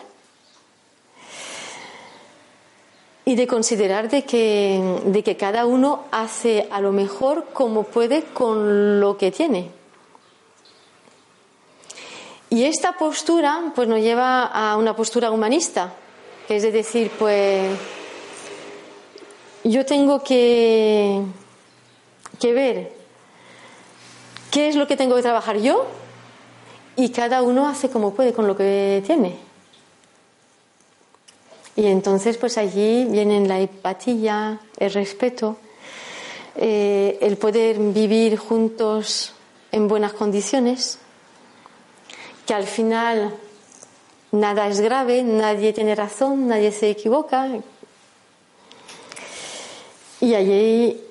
[3.26, 8.24] y de considerar de que, de que cada uno hace a lo mejor como puede
[8.24, 9.72] con lo que tiene.
[12.50, 15.96] Y esta postura pues nos lleva a una postura humanista,
[16.48, 17.78] que es de decir, pues
[19.66, 21.24] yo tengo que,
[22.40, 22.94] que ver
[24.50, 26.05] qué es lo que tengo que trabajar yo
[26.96, 29.36] y cada uno hace como puede con lo que tiene.
[31.76, 35.58] Y entonces, pues allí vienen la empatía, el respeto,
[36.56, 39.34] eh, el poder vivir juntos
[39.74, 41.00] en buenas condiciones,
[42.46, 43.36] que al final
[44.32, 47.50] nada es grave, nadie tiene razón, nadie se equivoca.
[50.22, 51.02] Y allí,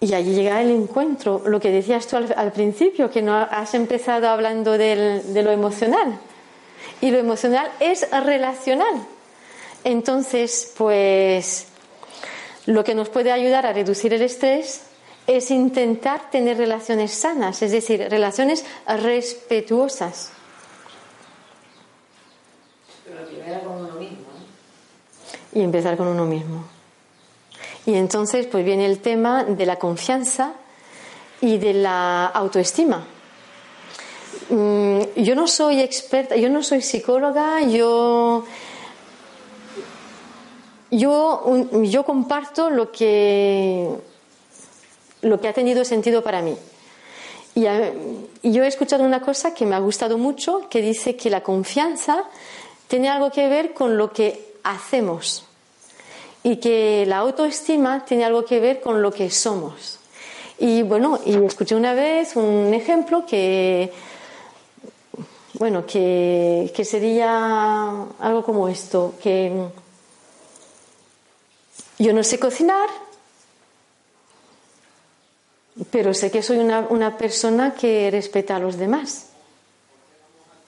[0.00, 4.28] y allí llega el encuentro, lo que decías tú al, principio, que no has empezado
[4.28, 6.18] hablando de lo emocional.
[7.00, 9.06] Y lo emocional es relacional.
[9.84, 11.68] Entonces, pues
[12.66, 14.82] lo que nos puede ayudar a reducir el estrés
[15.26, 20.32] es intentar tener relaciones sanas, es decir, relaciones respetuosas.
[23.04, 24.26] Pero con uno mismo.
[25.52, 26.75] Y empezar con uno mismo.
[27.86, 30.52] Y entonces, pues viene el tema de la confianza
[31.40, 33.06] y de la autoestima.
[34.50, 38.44] Mm, yo no soy experta, yo no soy psicóloga, yo
[40.90, 43.88] yo, yo comparto lo que,
[45.22, 46.56] lo que ha tenido sentido para mí.
[47.54, 47.62] Y,
[48.42, 52.24] yo he escuchado una cosa que me ha gustado mucho, que dice que la confianza
[52.88, 55.44] tiene algo que ver con lo que hacemos
[56.46, 59.98] y que la autoestima tiene algo que ver con lo que somos.
[60.60, 63.92] Y bueno, y escuché una vez un ejemplo que,
[65.54, 67.90] bueno, que, que sería
[68.20, 69.50] algo como esto, que
[71.98, 72.90] yo no sé cocinar,
[75.90, 79.30] pero sé que soy una, persona que respeta a los demás.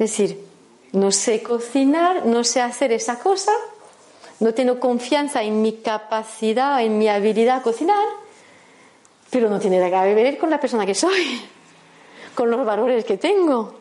[0.00, 0.44] Es decir,
[0.90, 3.52] no sé cocinar, no sé hacer esa cosa,
[4.40, 8.06] no tengo confianza en mi capacidad, en mi habilidad a cocinar,
[9.30, 11.42] pero no tiene nada que ver con la persona que soy,
[12.34, 13.78] con los valores que tengo.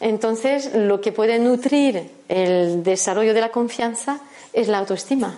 [0.00, 4.20] Entonces, lo que puede nutrir el desarrollo de la confianza
[4.52, 5.36] es la autoestima.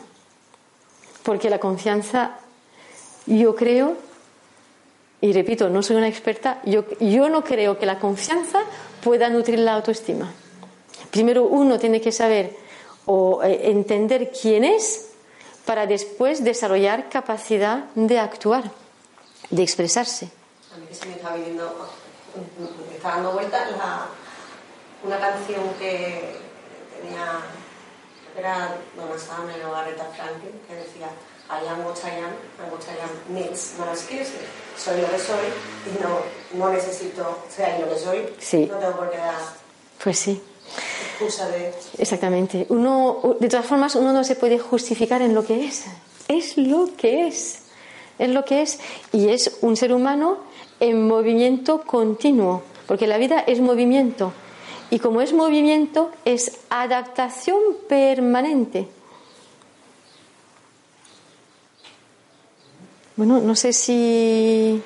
[1.23, 2.39] Porque la confianza,
[3.27, 3.97] yo creo,
[5.21, 8.61] y repito, no soy una experta, yo, yo no creo que la confianza
[9.03, 10.31] pueda nutrir la autoestima.
[11.11, 12.55] Primero uno tiene que saber
[13.13, 15.11] o eh, entender quién es
[15.67, 18.71] para después desarrollar capacidad de actuar,
[19.51, 20.31] de expresarse.
[20.73, 21.91] A mí que se me está viniendo,
[22.89, 23.67] me está dando vuelta
[25.03, 26.37] una canción que
[27.03, 27.41] tenía
[28.39, 31.11] era Donna Summer o Aretha Franklin, que decía,
[31.51, 32.31] I am what I am,
[32.63, 34.29] and what I am needs no skills.
[34.79, 35.47] Soy lo que soy
[35.85, 36.23] y no,
[36.55, 38.35] no necesito ser lo que soy.
[38.39, 38.67] Sí.
[38.67, 39.35] No tengo por qué dar
[40.03, 40.41] Pues sí.
[41.99, 42.67] Exactamente.
[42.71, 45.85] Uno, de todas formas, uno no se puede justificar en lo que es.
[46.29, 47.63] Es lo que es.
[48.19, 48.79] Es lo que es.
[49.13, 50.39] Y es un ser humano
[50.79, 52.63] en movimiento continuo.
[52.87, 54.33] Porque la vida es movimiento.
[54.91, 57.59] Y como es movimiento, es adaptación
[57.89, 58.89] permanente.
[63.17, 64.83] Bueno, no sé si,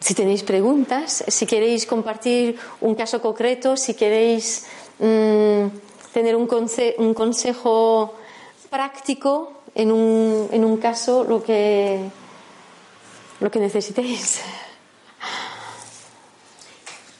[0.00, 4.66] si tenéis preguntas, si queréis compartir un caso concreto, si queréis
[4.98, 5.66] mm,
[6.12, 8.14] tener un, conse- un consejo
[8.70, 12.00] práctico en un, en un caso, lo que,
[13.40, 14.40] lo que necesitéis.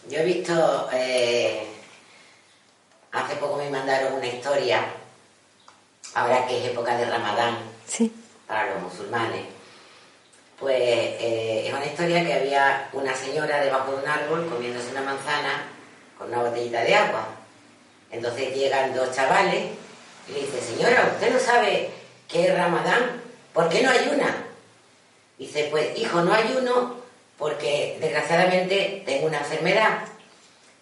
[0.08, 1.66] Yo he visto, eh,
[3.12, 4.84] hace poco me mandaron una historia,
[6.14, 8.12] ahora que es época de Ramadán Sí.
[8.46, 9.44] para los musulmanes,
[10.58, 15.02] pues eh, es una historia que había una señora debajo de un árbol comiéndose una
[15.02, 15.64] manzana
[16.16, 17.28] con una botellita de agua.
[18.10, 19.66] Entonces llegan dos chavales
[20.28, 21.90] y le dice, señora, ¿usted no sabe
[22.28, 23.22] qué es Ramadán?
[23.52, 24.44] ¿Por qué no ayuna?
[25.38, 26.96] Dice, pues hijo, no ayuno
[27.36, 29.98] porque desgraciadamente tengo una enfermedad,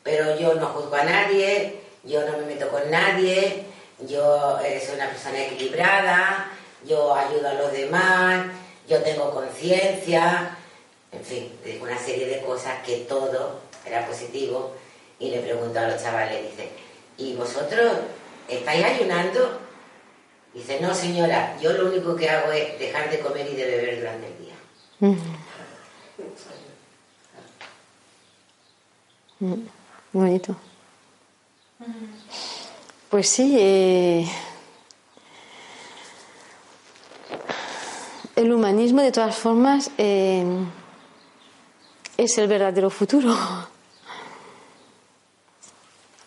[0.05, 3.65] pero yo no juzgo a nadie, yo no me meto con nadie,
[4.07, 6.53] yo eh, soy una persona equilibrada,
[6.87, 8.47] yo ayudo a los demás,
[8.89, 10.57] yo tengo conciencia,
[11.13, 14.73] en fin, una serie de cosas que todo era positivo
[15.19, 16.71] y le pregunto a los chavales, dice,
[17.17, 17.93] ¿y vosotros
[18.49, 19.61] estáis ayunando?
[20.53, 23.99] Dice, no señora, yo lo único que hago es dejar de comer y de beber
[23.99, 24.55] durante el día.
[29.41, 29.69] Muy
[30.13, 30.57] bonito.
[33.11, 34.27] Pues sí, eh,
[38.37, 40.45] el humanismo de todas formas eh,
[42.17, 43.35] es el verdadero futuro.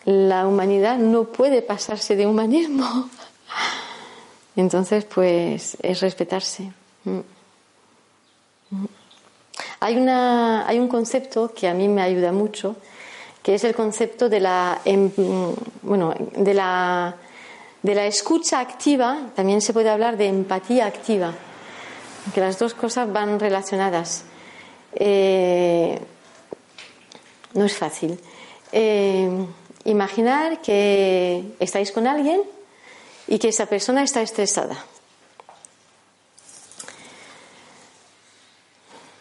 [0.04, 3.10] La humanidad no puede pasarse de humanismo.
[4.56, 6.72] Entonces, pues es respetarse.
[9.80, 12.76] Hay, una, hay un concepto que a mí me ayuda mucho,
[13.42, 15.10] que es el concepto de la, em,
[15.82, 17.14] bueno, de la,
[17.82, 21.34] de la escucha activa, también se puede hablar de empatía activa,
[22.32, 24.24] que las dos cosas van relacionadas.
[24.94, 25.98] Eh,
[27.54, 28.18] no es fácil.
[28.72, 29.28] Eh,
[29.84, 32.42] imaginar que estáis con alguien
[33.26, 34.76] y que esa persona está estresada.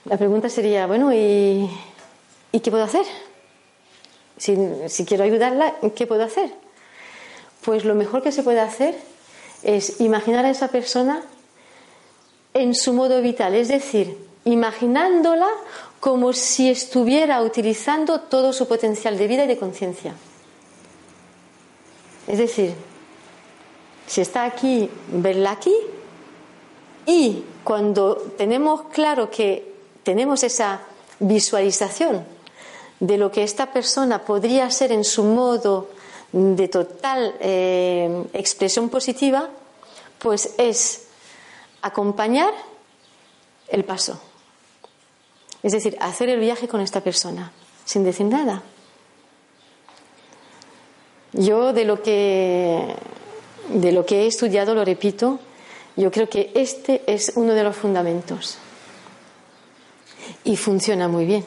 [0.05, 1.69] La pregunta sería, bueno, ¿y,
[2.51, 3.05] ¿y qué puedo hacer?
[4.37, 4.55] Si,
[4.87, 6.53] si, quiero ayudarla, ¿qué puedo hacer?
[7.65, 8.95] Pues lo mejor que se puede hacer
[9.63, 11.23] es imaginar a esa persona
[12.57, 15.47] en su modo vital, es decir, imaginándola
[15.99, 20.13] como si estuviera utilizando todo su potencial de vida y de conciencia.
[22.27, 22.73] Es decir,
[24.05, 25.75] si está aquí, verla aquí
[27.05, 30.81] y cuando tenemos claro que tenemos esa
[31.19, 32.25] visualización
[32.99, 35.89] de lo que esta persona podría ser en su modo
[36.31, 39.49] de total eh, expresión positiva,
[40.19, 41.06] pues es
[41.82, 42.53] acompañar
[43.67, 44.19] el paso.
[45.63, 47.51] Es decir, hacer el viaje con esta persona,
[47.86, 48.61] sin decir nada.
[51.34, 52.95] Yo de lo que
[53.69, 55.39] de lo que he estudiado, lo repito,
[55.95, 58.57] yo creo que este es uno de los fundamentos.
[60.43, 61.45] Y funciona muy bien.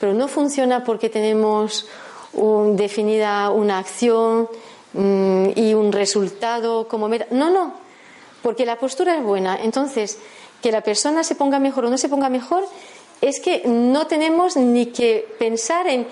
[0.00, 1.86] Pero no funciona porque tenemos
[2.32, 4.48] un, definida una acción
[4.94, 7.26] mmm, y un resultado como meta.
[7.30, 7.81] No, no.
[8.42, 9.58] Porque la postura es buena.
[9.62, 10.18] Entonces,
[10.60, 12.64] que la persona se ponga mejor o no se ponga mejor,
[13.20, 16.06] es que no tenemos ni que pensar en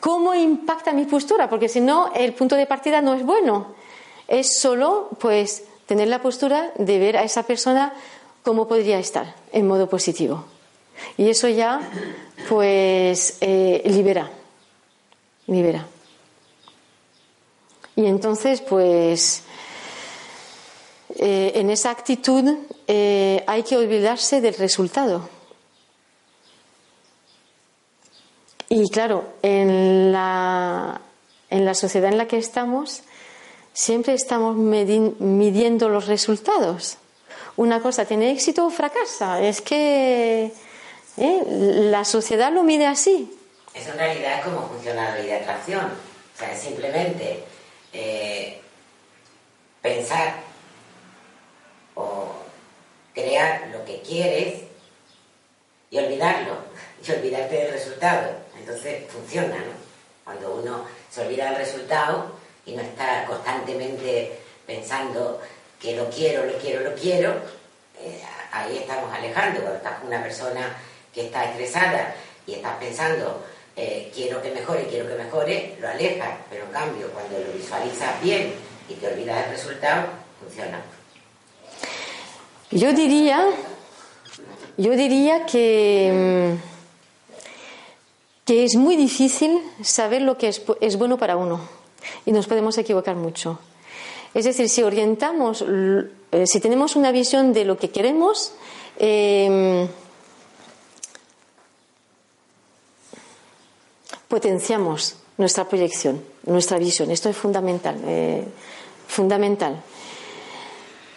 [0.00, 3.74] cómo impacta mi postura, porque si no, el punto de partida no es bueno.
[4.28, 7.92] Es solo, pues, tener la postura de ver a esa persona
[8.42, 10.44] cómo podría estar en modo positivo.
[11.16, 11.80] Y eso ya,
[12.48, 14.30] pues, eh, libera.
[15.46, 15.86] Libera.
[17.96, 19.42] Y entonces, pues,
[21.22, 22.50] eh, en esa actitud
[22.88, 25.28] eh, hay que olvidarse del resultado.
[28.70, 31.02] Y claro, en la,
[31.50, 33.02] en la sociedad en la que estamos,
[33.74, 36.96] siempre estamos midiendo los resultados.
[37.58, 39.42] Una cosa tiene éxito o fracasa.
[39.42, 40.50] Es que
[41.18, 41.42] ¿eh?
[41.90, 43.38] la sociedad lo mide así.
[43.74, 45.84] Eso en realidad es como funciona la ley de atracción.
[45.84, 47.44] O sea, es simplemente
[49.82, 50.49] pensar
[51.94, 52.32] o
[53.14, 54.62] crear lo que quieres
[55.90, 56.54] y olvidarlo,
[57.06, 58.30] y olvidarte del resultado.
[58.58, 59.90] Entonces funciona, ¿no?
[60.24, 62.32] Cuando uno se olvida del resultado
[62.64, 65.40] y no está constantemente pensando
[65.80, 67.34] que lo quiero, lo quiero, lo quiero,
[67.98, 68.22] eh,
[68.52, 69.60] ahí estamos alejando.
[69.60, 70.76] Cuando estás con una persona
[71.12, 72.14] que está estresada
[72.46, 73.44] y estás pensando
[73.76, 76.38] eh, quiero que mejore, quiero que mejore, lo alejas.
[76.50, 78.54] Pero en cambio, cuando lo visualizas bien
[78.88, 80.08] y te olvidas del resultado,
[80.40, 80.82] funciona.
[82.72, 83.44] Yo diría,
[84.76, 91.36] yo diría que, mm, que es muy difícil saber lo que es, es bueno para
[91.36, 91.60] uno
[92.26, 93.58] y nos podemos equivocar mucho.
[94.34, 98.52] Es decir, si orientamos, eh, si tenemos una visión de lo que queremos,
[98.98, 99.88] eh,
[104.28, 107.10] potenciamos nuestra proyección, nuestra visión.
[107.10, 108.44] Esto es fundamental, eh,
[109.08, 109.82] fundamental.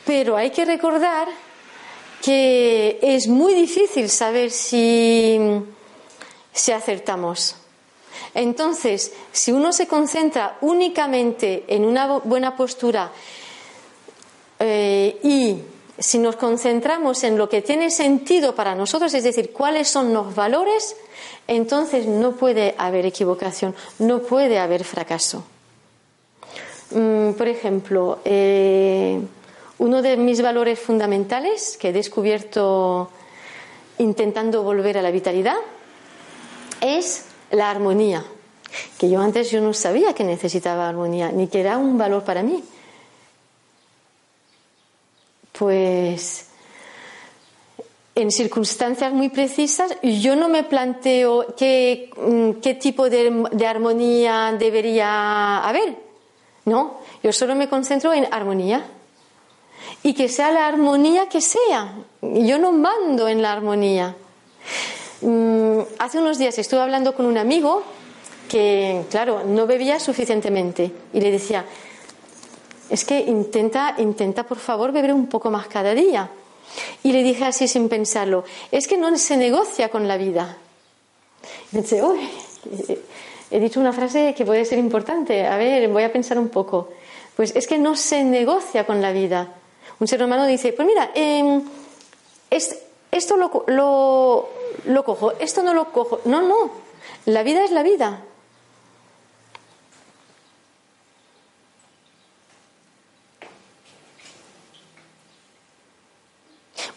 [0.06, 1.28] Pero hay que recordar
[2.22, 5.40] que es muy difícil saber si,
[6.54, 7.56] si acertamos.
[8.34, 13.12] Entonces, si uno se concentra únicamente en una buena postura
[14.60, 15.62] eh, y
[15.98, 20.34] si nos concentramos en lo que tiene sentido para nosotros, es decir, cuáles son los
[20.34, 20.96] valores,
[21.48, 25.44] entonces no puede haber equivocación, no puede haber fracaso.
[26.92, 29.20] Mm, por ejemplo, eh,
[29.80, 33.10] uno de mis valores fundamentales que he descubierto
[33.98, 35.58] intentando volver a la vitalidad
[36.82, 38.26] es la armonía,
[38.98, 42.44] que yo antes yo no sabía que necesitaba armonía, ni que era un valor para
[42.44, 42.64] mí.
[45.52, 46.48] Pues
[48.16, 54.56] en circunstancias muy precisas, yo no me planteo qué, mm, qué tipo de, de, armonía
[54.58, 55.96] debería haber.
[56.66, 58.86] No, yo solo me concentro en armonía.
[60.04, 61.96] Y que sea la armonía que sea.
[62.22, 64.16] Yo no mando en la armonía.
[65.22, 67.84] Mm, hace unos días estuve hablando con un amigo
[68.50, 70.92] que, claro, no bebía suficientemente.
[71.14, 71.66] Y le decía,
[72.90, 76.30] es que intenta, intenta por favor beber un poco más cada día.
[77.04, 80.58] Y le dije así sin pensarlo, es que no se negocia con la vida.
[81.72, 82.20] Y pensé, uy,
[83.52, 86.90] he dicho una frase que puede ser importante, a ver, voy a pensar un poco.
[87.36, 89.54] Pues es que no se negocia con la vida.
[90.04, 91.62] Un ser humano dice, pues mira, eh,
[92.50, 92.78] es,
[93.10, 94.50] esto lo, lo,
[94.84, 96.20] lo cojo, esto no lo cojo.
[96.26, 96.72] No, no,
[97.24, 98.22] la vida es la vida.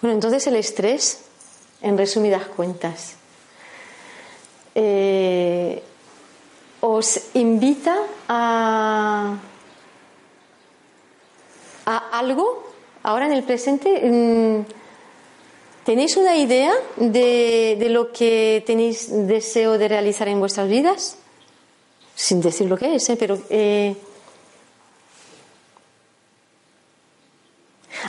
[0.03, 1.21] Bueno, entonces el estrés,
[1.83, 3.15] en resumidas cuentas,
[4.75, 5.81] eh,
[6.81, 7.97] os invita
[8.29, 9.37] a,
[11.85, 12.66] a, algo,
[13.07, 14.67] ahora en el presente, mm,
[15.85, 21.17] ¿tenéis una idea de, de, lo que tenéis deseo de realizar en vuestras vidas?
[22.17, 23.17] Sin decir lo que es, ¿eh?
[23.17, 23.39] pero...
[23.49, 23.95] Eh,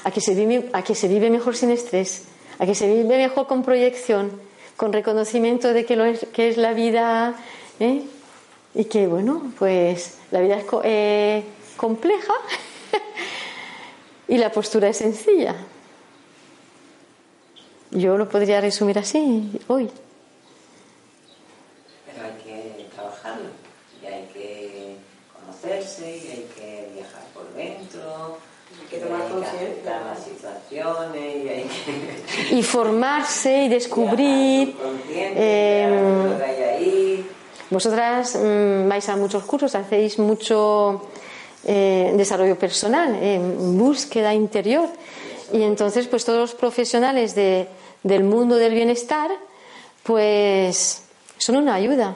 [0.04, 2.24] a que se vive, a que se vive mejor sin estrés,
[2.58, 4.32] a que se vive mejor con proyección,
[4.78, 7.36] con reconocimiento de que, lo es, que es la vida
[7.80, 8.02] ¿eh?
[8.74, 11.44] y que, bueno, pues la vida es eh,
[11.78, 12.34] compleja
[14.28, 15.56] y la postura es sencilla.
[17.92, 19.90] Yo lo podría resumir así hoy.
[22.06, 23.50] Pero hay que trabajarlo
[24.02, 24.98] y hay que
[25.34, 28.38] conocerse y hay que viajar por dentro
[28.90, 31.70] que tomar conciencia las situaciones y, hay
[32.50, 34.76] que y formarse y descubrir.
[35.10, 37.24] Eh,
[37.70, 41.02] vosotras mmm, vais a muchos cursos, hacéis mucho
[41.68, 44.88] eh, desarrollo personal, eh, búsqueda interior.
[45.52, 47.68] Y entonces, pues todos los profesionales de,
[48.04, 49.30] del mundo del bienestar,
[50.04, 51.04] pues
[51.38, 52.16] son una ayuda.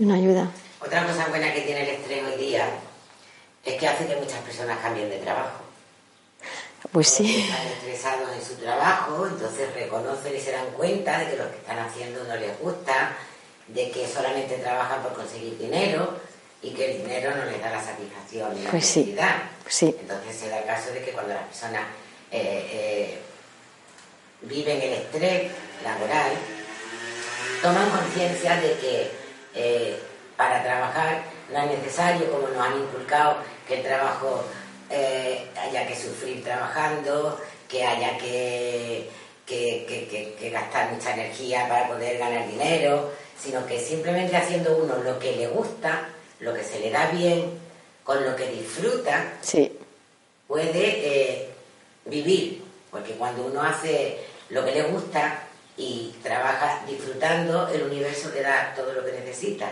[0.00, 0.50] Una ayuda.
[0.84, 2.68] Otra cosa buena que tiene el estrés hoy día
[3.64, 5.62] es que hace que muchas personas cambien de trabajo.
[6.90, 7.42] Pues sí.
[7.42, 11.56] Están estresados en su trabajo, entonces reconocen y se dan cuenta de que lo que
[11.58, 13.16] están haciendo no les gusta,
[13.68, 16.25] de que solamente trabajan por conseguir dinero
[16.62, 19.36] y que el dinero no les da la satisfacción ni la pues felicidad.
[19.68, 19.94] Sí.
[20.00, 21.82] Entonces se da el caso de que cuando las personas
[22.30, 23.18] eh, eh,
[24.42, 25.50] viven el estrés
[25.84, 26.32] laboral,
[27.62, 29.10] toman conciencia de que
[29.54, 29.98] eh,
[30.36, 34.44] para trabajar no es necesario, como nos han inculcado, que el trabajo
[34.88, 39.10] haya que sufrir trabajando, que haya que,
[39.46, 45.18] que, que, gastar mucha energía para poder ganar dinero, sino que simplemente haciendo uno lo
[45.18, 46.08] que le gusta,
[46.40, 47.58] lo que se le da bien,
[48.04, 49.76] con lo que disfruta, sí.
[50.46, 51.48] puede eh,
[52.04, 54.18] vivir, porque cuando uno hace
[54.50, 55.42] lo que le gusta
[55.76, 59.68] y trabaja disfrutando, el universo te da todo lo que necesita.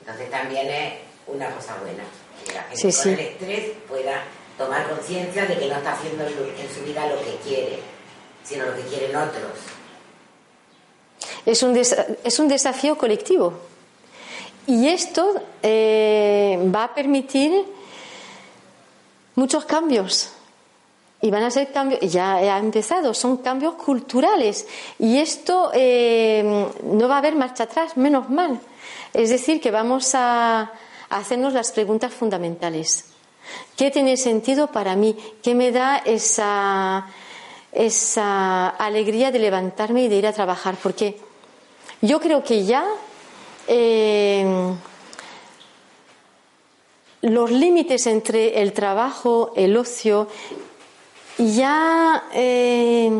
[0.00, 0.94] Entonces también es
[1.26, 2.04] una cosa buena,
[2.44, 4.24] que la gente con el estrés pueda
[4.56, 7.78] tomar conciencia de que no está haciendo en su vida lo que quiere,
[8.44, 9.52] sino lo que quieren otros.
[11.44, 13.71] Es un, es un desafío colectivo.
[14.66, 17.64] Y esto eh, va a permitir
[19.34, 20.32] muchos cambios.
[21.20, 24.66] Y van a ser cambios, ya ha empezado, son cambios culturales.
[24.98, 28.60] Y esto eh, no va a haber marcha atrás, menos mal.
[29.12, 30.72] Es decir, que vamos a
[31.10, 33.04] hacernos las preguntas fundamentales.
[33.76, 35.16] ¿Qué tiene sentido para mí?
[35.42, 37.06] ¿Qué me da esa,
[37.72, 40.76] esa alegría de levantarme y de ir a trabajar?
[40.82, 41.18] Porque
[42.00, 42.84] yo creo que ya
[43.74, 44.44] eh,
[47.22, 50.28] los límites entre el trabajo, el ocio,
[51.38, 53.10] ya, eh,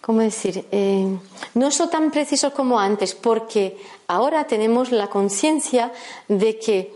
[0.00, 0.66] ¿cómo decir?
[0.70, 1.18] Eh,
[1.54, 3.76] no son tan precisos como antes, porque
[4.06, 5.92] ahora tenemos la conciencia
[6.28, 6.94] de que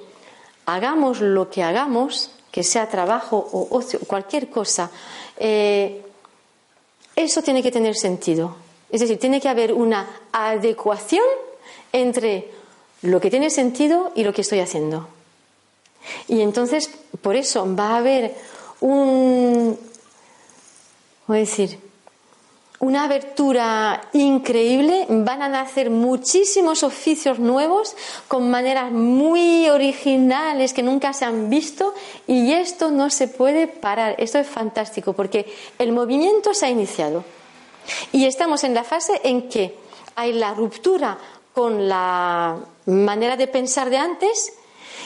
[0.67, 4.93] hagamos lo que hagamos, que sea trabajo o ocio, cualquier cosa,
[5.37, 6.05] eso
[7.43, 8.55] tiene que tener sentido.
[8.91, 11.25] Es decir, tiene que haber una adecuación
[11.95, 12.51] entre
[13.03, 15.09] lo que tiene sentido y lo que estoy haciendo.
[16.27, 16.91] Y entonces,
[17.23, 18.35] por eso va a haber
[18.81, 19.79] un,
[21.27, 21.79] voy a decir,
[22.81, 27.95] una abertura increíble, van a nacer muchísimos oficios nuevos
[28.27, 31.95] con maneras muy originales que nunca se han visto
[32.27, 34.17] y esto no se puede parar.
[34.19, 35.47] Esto es fantástico porque
[35.79, 37.25] el movimiento se ha iniciado
[38.11, 39.77] y estamos en la fase en que
[40.17, 41.19] hay la ruptura
[41.55, 44.53] con la manera de pensar de antes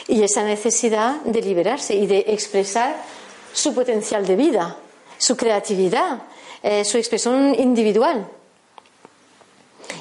[0.07, 3.01] y esa necesidad de liberarse y de expresar
[3.53, 4.77] su potencial de vida,
[5.17, 6.23] su creatividad,
[6.63, 8.27] eh, su expresión individual.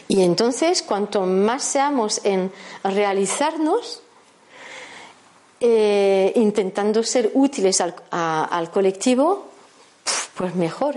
[0.08, 2.50] Y entonces, cuanto más seamos en
[2.82, 4.02] realizarnos,
[5.60, 9.48] eh, intentando ser útiles al, colectivo,
[10.34, 10.96] pues mejor.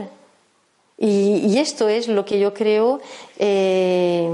[0.97, 3.01] Y, esto es lo que yo creo
[3.37, 4.29] eh,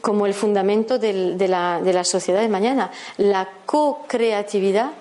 [0.00, 4.92] como el fundamento de, la, de la sociedad de mañana, la co-creatividad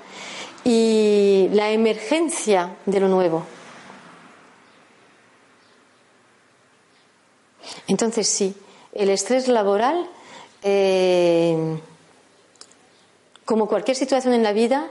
[0.64, 3.44] y la emergencia de lo nuevo.
[7.88, 8.56] Entonces sí,
[8.94, 10.08] el estrés laboral,
[10.64, 11.78] eh,
[13.46, 14.90] como cualquier situación en la vida,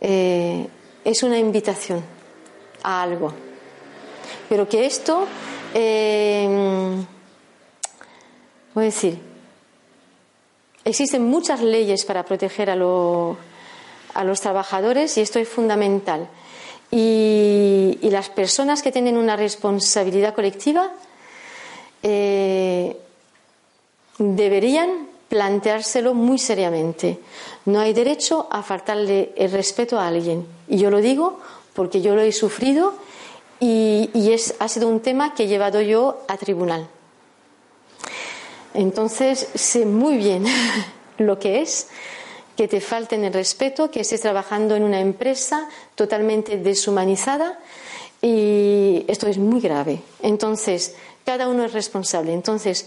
[0.00, 0.66] eh,
[1.04, 2.02] es una invitación
[2.82, 3.32] a algo.
[4.48, 5.26] Pero que esto
[5.74, 6.96] eh,
[8.74, 9.18] Voy a decir,
[10.84, 13.36] existen muchas leyes para proteger a, los
[14.40, 16.28] trabajadores y esto es fundamental.
[16.90, 20.90] Y, las personas que tienen una responsabilidad colectiva
[22.02, 22.96] eh,
[24.18, 27.20] deberían planteárselo muy seriamente.
[27.66, 30.46] No hay derecho a faltarle el respeto a alguien.
[30.68, 31.38] Y yo lo digo
[31.74, 32.94] porque yo lo he sufrido
[33.60, 36.88] y, y es, ha sido un tema que he llevado yo a tribunal.
[38.74, 40.44] Entonces sé muy bien
[41.18, 41.88] lo que es
[42.56, 47.58] que te falten el respeto, que estés trabajando en una empresa totalmente deshumanizada
[48.20, 50.02] y esto es muy grave.
[50.20, 50.94] Entonces,
[51.24, 52.34] cada uno es responsable.
[52.34, 52.86] Entonces,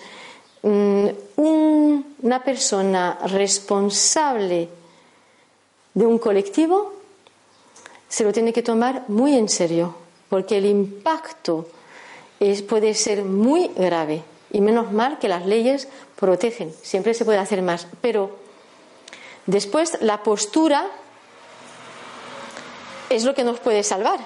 [0.62, 1.08] mm,
[1.38, 4.70] una persona responsable
[5.94, 6.94] de un colectivo
[8.08, 9.96] se lo tiene que tomar muy en serio,
[10.30, 11.68] porque el impacto
[12.68, 14.22] puede ser muy grave.
[14.54, 17.88] Y menos mal que las leyes protegen, siempre se puede hacer más.
[18.00, 18.38] Pero
[19.46, 20.90] después la postura
[23.10, 24.20] es lo que nos puede salvar.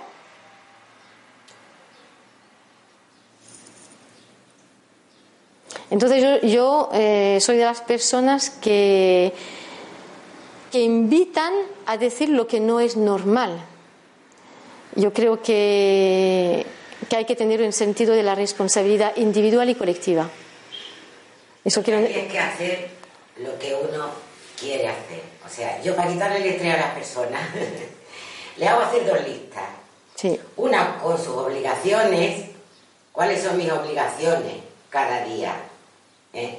[5.90, 9.34] Entonces yo, eh, soy de las personas que,
[10.72, 11.54] que invitan
[11.86, 13.58] a decir lo que no es normal.
[14.96, 16.66] Yo creo que
[17.08, 20.30] que hay que tener un sentido de la responsabilidad individual y colectiva.
[21.64, 22.00] Eso quiero...
[22.00, 22.90] Hay que hacer
[23.38, 24.10] lo que uno
[24.60, 25.22] quiere hacer.
[25.46, 27.42] O sea, yo para quitarle el estrés a las personas,
[28.58, 29.66] le hago hacer dos listas.
[30.16, 30.40] Sí.
[30.56, 32.46] Una con sus obligaciones,
[33.12, 34.56] cuáles son mis obligaciones
[34.90, 35.56] cada día.
[36.34, 36.58] ¿Eh?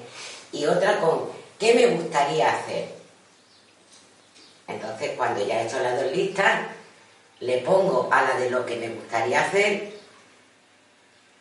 [0.53, 1.28] Y otra con
[1.59, 2.88] qué me gustaría hacer.
[4.66, 6.61] Entonces, cuando ya he hecho las dos listas,
[7.40, 9.97] le pongo a la de lo que me gustaría hacer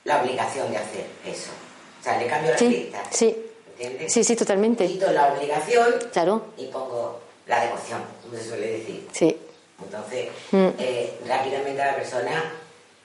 [0.08, 1.52] la obligación de hacer eso.
[2.00, 3.36] O sea, le cambio la sí, Sí.
[3.78, 4.14] ¿Entiendes?
[4.14, 4.88] Sí, sí, totalmente.
[4.88, 6.46] Quito la obligación claro.
[6.58, 9.08] y pongo la devoción, como se suele decir.
[9.12, 9.38] Sí.
[9.84, 10.68] Entonces, mm.
[10.80, 12.54] eh, rápidamente la persona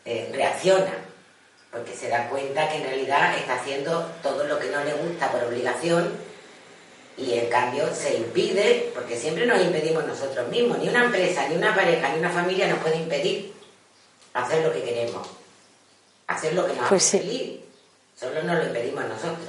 [0.04, 0.92] eh, reacciona,
[1.72, 5.30] porque se da cuenta que en realidad está haciendo todo lo que no le gusta
[5.32, 6.12] por obligación
[7.16, 11.56] y en cambio se impide, porque siempre nos impedimos nosotros mismos, ni una empresa, ni
[11.56, 13.52] una pareja, ni una familia nos puede impedir
[14.34, 15.26] hacer lo que queremos,
[16.34, 17.60] hacer lo que nos pues hace feliz,
[18.18, 19.48] solo nos lo impedimos nosotros.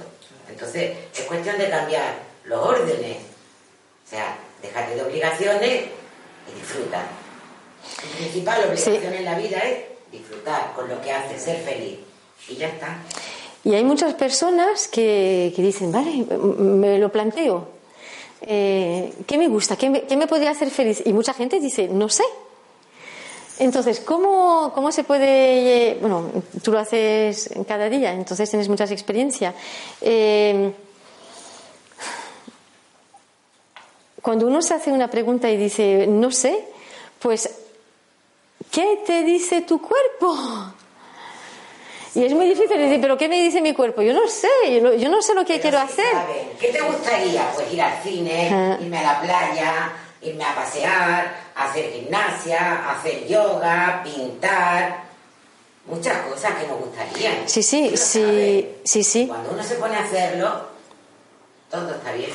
[0.49, 2.15] Entonces, es cuestión de cambiar
[2.45, 3.17] los órdenes,
[4.05, 5.85] o sea, dejarte de obligaciones
[6.49, 7.05] y disfrutar.
[8.11, 9.79] La principal obligación en la vida es
[10.11, 11.99] disfrutar con lo que hace, ser feliz.
[12.47, 12.97] Y ya está.
[13.63, 16.25] Y hay muchas personas que, dicen, vale,
[16.57, 17.69] me lo planteo.
[18.41, 19.77] Eh, ¿Qué me gusta?
[19.77, 21.01] ¿Qué me, ¿Qué me podría hacer feliz?
[21.05, 22.23] Y mucha gente dice, no sé.
[23.59, 25.97] Entonces, ¿cómo, ¿cómo, se puede.?
[26.01, 26.31] Bueno,
[26.63, 29.53] tú lo haces cada día, entonces tienes mucha experiencia.
[30.01, 30.71] Eh,
[34.21, 36.65] cuando uno se hace una pregunta y dice, no sé,
[37.19, 37.49] pues,
[38.71, 40.35] ¿qué te dice tu cuerpo?
[42.15, 44.01] Y es muy difícil decir, ¿pero qué me dice mi cuerpo?
[44.01, 46.05] Yo no sé, yo no, sé lo que quiero hacer.
[46.59, 47.51] ¿Qué te gustaría?
[47.53, 48.77] Pues ir al cine, ah.
[48.79, 49.91] irme a la playa,
[50.21, 55.03] irme a pasear, hacer gimnasia, hacer yoga, pintar,
[55.85, 57.47] muchas cosas que nos gustarían.
[57.47, 59.27] Sí, sí, sí, sí, sí.
[59.27, 60.67] Cuando uno se pone a hacerlo,
[61.69, 62.31] todo está bien.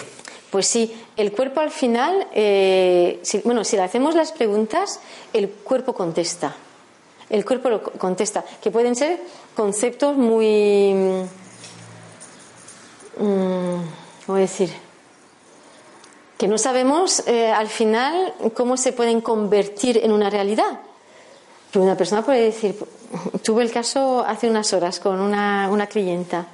[0.50, 5.00] Pues sí, el cuerpo al final, eh, bueno, si le hacemos las preguntas,
[5.32, 6.56] el cuerpo contesta.
[7.28, 9.20] El cuerpo lo contesta, que pueden ser
[9.54, 10.94] conceptos muy,
[13.18, 13.76] mm,
[14.24, 14.87] ¿cómo decir?
[16.38, 20.80] Que no sabemos eh, al final cómo se pueden convertir en una realidad.
[21.72, 22.76] Pero una persona puede decir,
[23.42, 26.46] tuve el caso hace unas horas con una, una clienta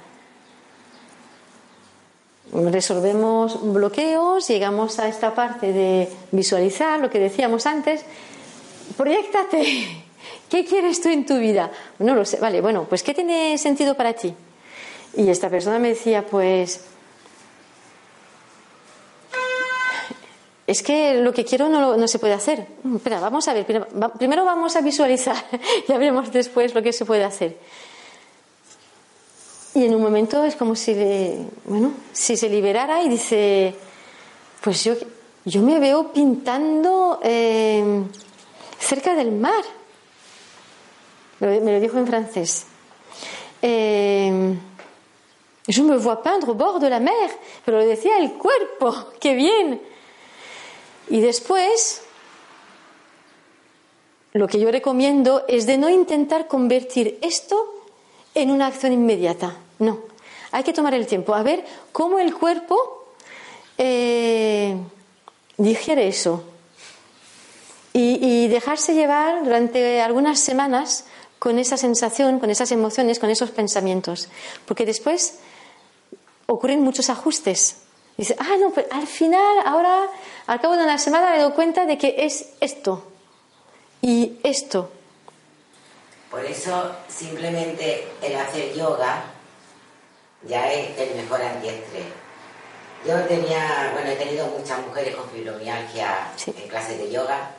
[2.51, 8.03] resolvemos bloqueos, llegamos a esta parte de visualizar, lo que decíamos antes,
[8.97, 10.03] proyectate,
[10.49, 11.71] ¿qué quieres tú en tu vida?
[11.99, 14.33] No lo sé, vale, bueno, pues ¿qué tiene sentido para ti?
[15.17, 16.81] Y esta persona me decía, pues,
[20.67, 22.65] es que lo que quiero no, no se puede hacer.
[22.95, 23.65] Espera, vamos a ver,
[24.17, 25.35] primero vamos a visualizar,
[25.87, 27.57] ya veremos después lo que se puede hacer.
[29.75, 30.93] Y en un momento es como si,
[31.65, 33.75] bueno, si se liberara y dice,
[34.61, 34.93] pues yo,
[35.43, 38.03] yo me veo pintando eh,
[38.79, 39.63] cerca del mar.
[41.41, 42.65] Me lo dijo en francés.
[43.61, 44.55] Eh,
[45.67, 47.31] je me vois peindre au bord de la mer,
[47.65, 49.81] pero lo decía el cuerpo, qué bien.
[51.09, 52.01] Y después,
[54.33, 57.83] lo que yo recomiendo es de no intentar convertir esto
[58.33, 59.57] en una acción inmediata.
[59.79, 59.99] No,
[60.51, 63.05] hay que tomar el tiempo a ver cómo el cuerpo
[63.77, 64.75] eh,
[65.57, 66.43] digiere eso
[67.97, 71.05] y, dejarse llevar durante algunas semanas
[71.39, 74.27] con esa sensación, con esas emociones, con esos pensamientos,
[74.65, 75.39] porque después
[76.45, 77.77] ocurren muchos ajustes.
[78.17, 80.07] Dice, ah, no, pero al final, ahora,
[80.47, 83.03] al cabo de una semana me doy cuenta de que es esto
[84.01, 84.89] y esto.
[86.31, 89.23] Por eso, simplemente el hacer yoga
[90.47, 92.05] ya es el mejor antiestrés.
[93.05, 97.51] Yo tenía, bueno, he tenido muchas mujeres con fibromialgia en clases de yoga,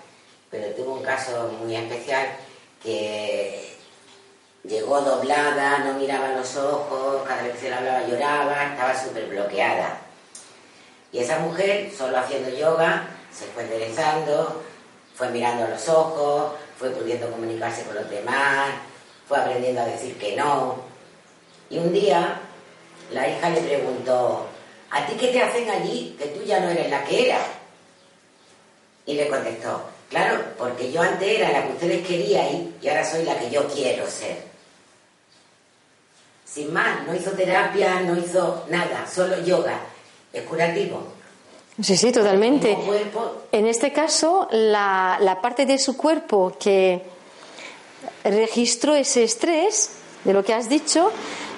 [0.50, 2.28] pero tuve un caso muy especial
[2.82, 3.76] que
[4.64, 9.26] llegó doblada, no miraba los ojos, cada vez que se le hablaba lloraba, estaba súper
[9.26, 10.05] bloqueada.
[11.16, 14.62] Y esa mujer, solo haciendo yoga, se fue enderezando,
[15.14, 18.68] fue mirando los ojos, fue pudiendo comunicarse con los demás,
[19.26, 20.76] fue aprendiendo a decir que no.
[21.70, 22.38] Y un día
[23.14, 24.46] la hija le preguntó,
[24.90, 27.46] ¿a ti qué te hacen allí que tú ya no eres la que eras?
[29.06, 33.24] Y le contestó, claro, porque yo antes era la que ustedes querían y ahora soy
[33.24, 34.36] la que yo quiero ser.
[36.44, 39.80] Sin más, no hizo terapia, no hizo nada, solo yoga.
[40.36, 41.02] Es curativo.
[41.82, 42.76] Sí, sí, totalmente.
[43.52, 47.02] En este caso, la, la parte de su cuerpo que
[48.22, 49.92] registró ese estrés,
[50.24, 51.10] de lo que has dicho,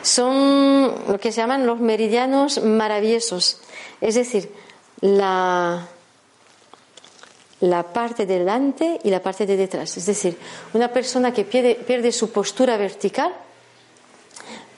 [0.03, 3.61] son lo que se llaman los meridianos maravillosos,
[4.01, 4.53] es decir,
[5.01, 5.89] la,
[7.61, 9.97] la parte de delante y la parte de detrás.
[9.97, 10.39] Es decir,
[10.73, 13.35] una persona que pierde, pierde su postura vertical,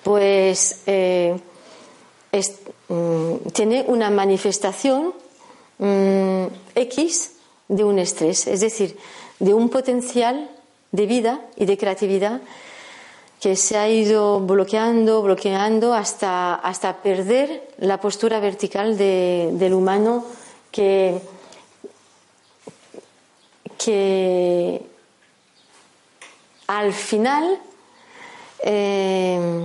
[0.03, 1.39] pues eh,
[2.33, 5.13] mm, tiene una manifestación
[5.79, 7.33] mm, X
[7.69, 8.97] de un estrés, es decir,
[9.39, 10.51] de un potencial
[10.93, 12.41] de vida y de creatividad
[13.41, 20.27] que se ha ido bloqueando, bloqueando hasta, hasta perder la postura vertical del humano
[20.71, 21.21] que,
[23.79, 24.83] que
[26.67, 27.59] al final
[28.63, 29.65] eh,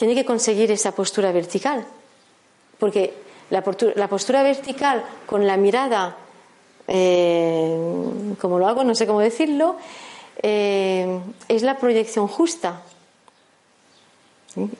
[0.00, 1.84] tiene que conseguir esa postura vertical.
[2.78, 3.12] Porque
[3.50, 3.62] la
[4.08, 6.16] postura, vertical con la mirada,
[6.88, 7.78] eh,
[8.40, 9.76] como lo hago, no sé cómo decirlo,
[10.42, 12.80] eh, es la proyección justa.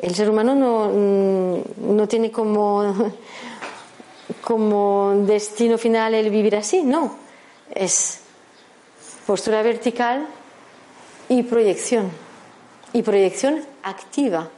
[0.01, 0.91] El ser humano no,
[1.77, 3.13] no tiene como,
[4.41, 7.15] como destino final el vivir así, no.
[7.71, 8.21] Es
[9.27, 10.27] postura vertical
[11.29, 12.11] y proyección.
[12.95, 14.49] Y proyección activa.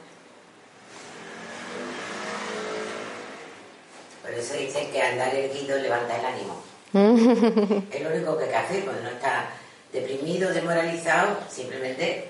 [4.33, 6.55] Por eso dicen que andar erguido levanta el ánimo.
[7.91, 9.51] es lo único que hay que hacer cuando no está
[9.91, 12.29] deprimido, desmoralizado, simplemente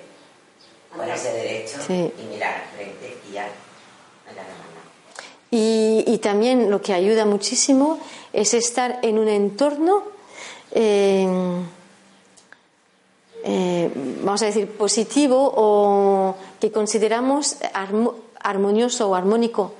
[0.93, 3.47] ponerse derecho y mirar al frente y ya
[5.49, 7.99] y, y, también lo que ayuda muchísimo
[8.34, 10.04] es estar en un entorno,
[10.72, 11.28] eh,
[13.45, 13.91] eh,
[14.24, 17.58] vamos a decir, positivo o que consideramos
[18.39, 19.74] armonioso o armónico.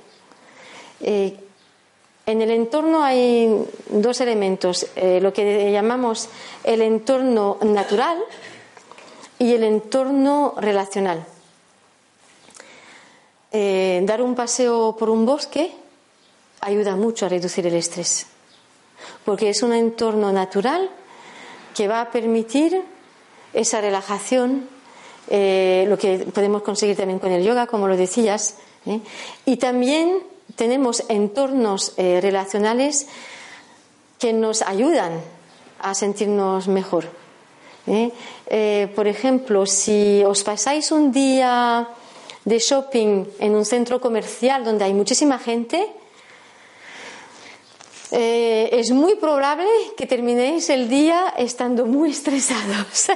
[1.00, 1.43] Eh,
[2.26, 6.28] en el entorno hay dos elementos, lo que llamamos
[6.64, 8.18] el entorno natural
[9.38, 11.26] y el entorno relacional.
[13.56, 15.70] Eh, dar un paseo por un bosque
[16.60, 18.26] ayuda mucho a reducir el estrés,
[19.24, 20.90] porque es un entorno natural
[21.72, 22.82] que va a permitir
[23.52, 24.68] esa relajación,
[25.28, 28.56] eh, lo que podemos conseguir también con el yoga, como lo decías,
[28.86, 29.00] ¿eh?
[29.46, 30.18] y también
[30.56, 33.06] tenemos entornos relacionales
[34.18, 35.20] que nos ayudan
[35.80, 37.08] a sentirnos mejor.
[38.94, 41.88] por ejemplo, si os pasáis un día
[42.44, 45.88] de shopping en un centro comercial donde hay muchísima gente,
[48.16, 53.06] eh, es muy probable que terminéis el día estando muy estresados.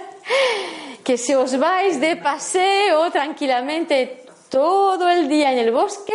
[1.05, 6.15] que si os vais de paseo tranquilamente todo el día en el bosque,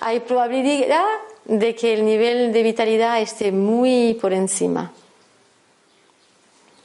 [0.00, 1.04] hay probabilidad
[1.44, 4.92] de que el nivel de vitalidad esté muy por encima.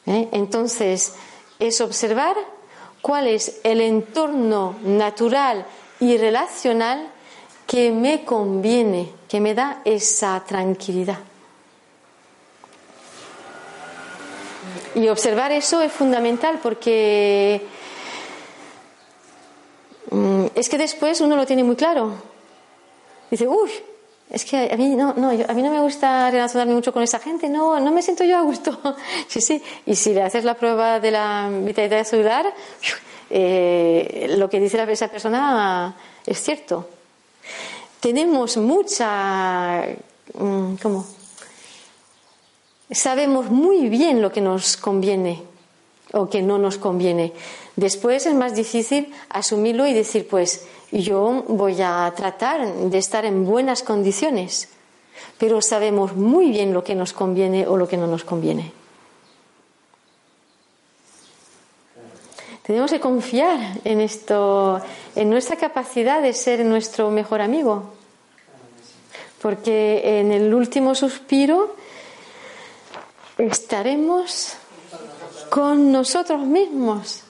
[0.05, 0.29] ¿Eh?
[0.31, 1.13] Entonces,
[1.59, 2.35] es observar
[3.01, 5.65] cuál es el entorno natural
[5.99, 7.07] y relacional
[7.67, 11.19] que me conviene, que me da esa tranquilidad.
[14.95, 17.65] Y observar eso es fundamental porque
[20.11, 22.32] mm, es que después uno lo tiene muy claro.
[23.33, 23.71] Dice, uy,
[24.29, 27.17] es que a mí no, no, a mí no me gusta relacionarme mucho con esa
[27.17, 28.79] gente, no, no me siento yo a gusto.
[29.27, 32.53] sí, sí, y si le haces la prueba de la vitalidad celular,
[33.31, 36.87] eh, lo que dice esa persona es cierto.
[37.99, 39.83] Tenemos mucha,
[40.35, 41.07] mm, ¿cómo?
[42.91, 45.41] Sabemos muy bien lo que nos conviene
[46.11, 47.33] o que no nos conviene.
[47.75, 50.67] Después es más difícil asumirlo y decir, pues
[51.01, 54.69] yo voy a tratar de estar en buenas condiciones,
[55.39, 58.71] pero sabemos muy bien lo que nos conviene o lo que no nos conviene.
[62.61, 64.79] Tenemos que confiar en esto,
[65.15, 67.91] en nuestra capacidad de ser nuestro mejor amigo,
[69.41, 71.75] porque en el último suspiro
[73.37, 74.53] estaremos
[75.49, 77.22] con nosotros mismos.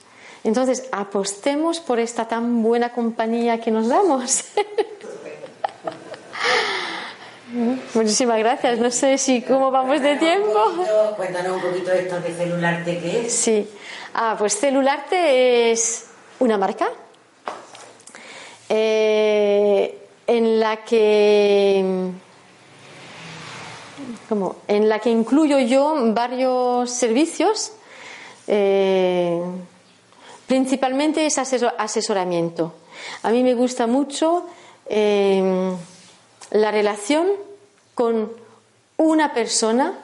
[0.44, 4.44] Entonces, apostemos por esta tan buena compañía que nos damos.
[7.94, 8.80] Muchísimas gracias.
[8.80, 10.60] No sé si cómo vamos de tiempo.
[11.16, 13.34] Cuéntanos un poquito esto de Celularte, ¿qué es?
[13.34, 13.70] Sí.
[14.14, 16.08] Ah, pues Celularte es
[16.40, 16.90] una marca
[18.70, 22.12] eh, en la que
[24.28, 27.74] como en la que incluyo yo varios servicios
[28.48, 29.42] eh,
[30.48, 32.74] Principalmente es asesoramiento.
[33.24, 34.46] A mí me gusta mucho
[34.88, 35.76] em,
[36.52, 37.28] la relación
[37.96, 38.32] con
[38.98, 40.00] una persona,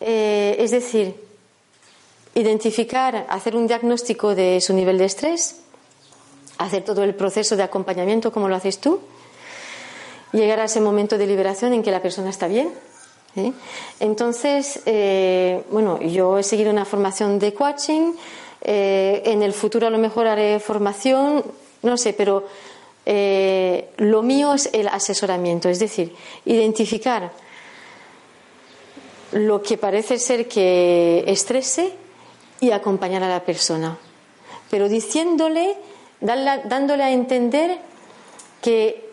[0.00, 1.14] eh, es decir,
[2.34, 5.56] identificar, hacer un diagnóstico de su nivel de estrés,
[6.58, 9.00] hacer todo el proceso de acompañamiento como lo haces tú,
[10.32, 12.72] llegar a ese momento de liberación en que la persona está bien.
[14.00, 18.12] Entonces, eh, bueno, yo he seguido una formación de coaching,
[18.60, 21.44] eh, en el futuro a lo mejor haré formación,
[21.82, 22.44] no sé, pero
[23.04, 27.30] eh, lo mío es el asesoramiento, es decir, identificar
[29.32, 31.92] lo que parece ser que estrese
[32.60, 33.96] y acompañar a la persona,
[34.70, 35.76] pero diciéndole,
[36.20, 37.78] dándole a entender
[38.62, 39.06] que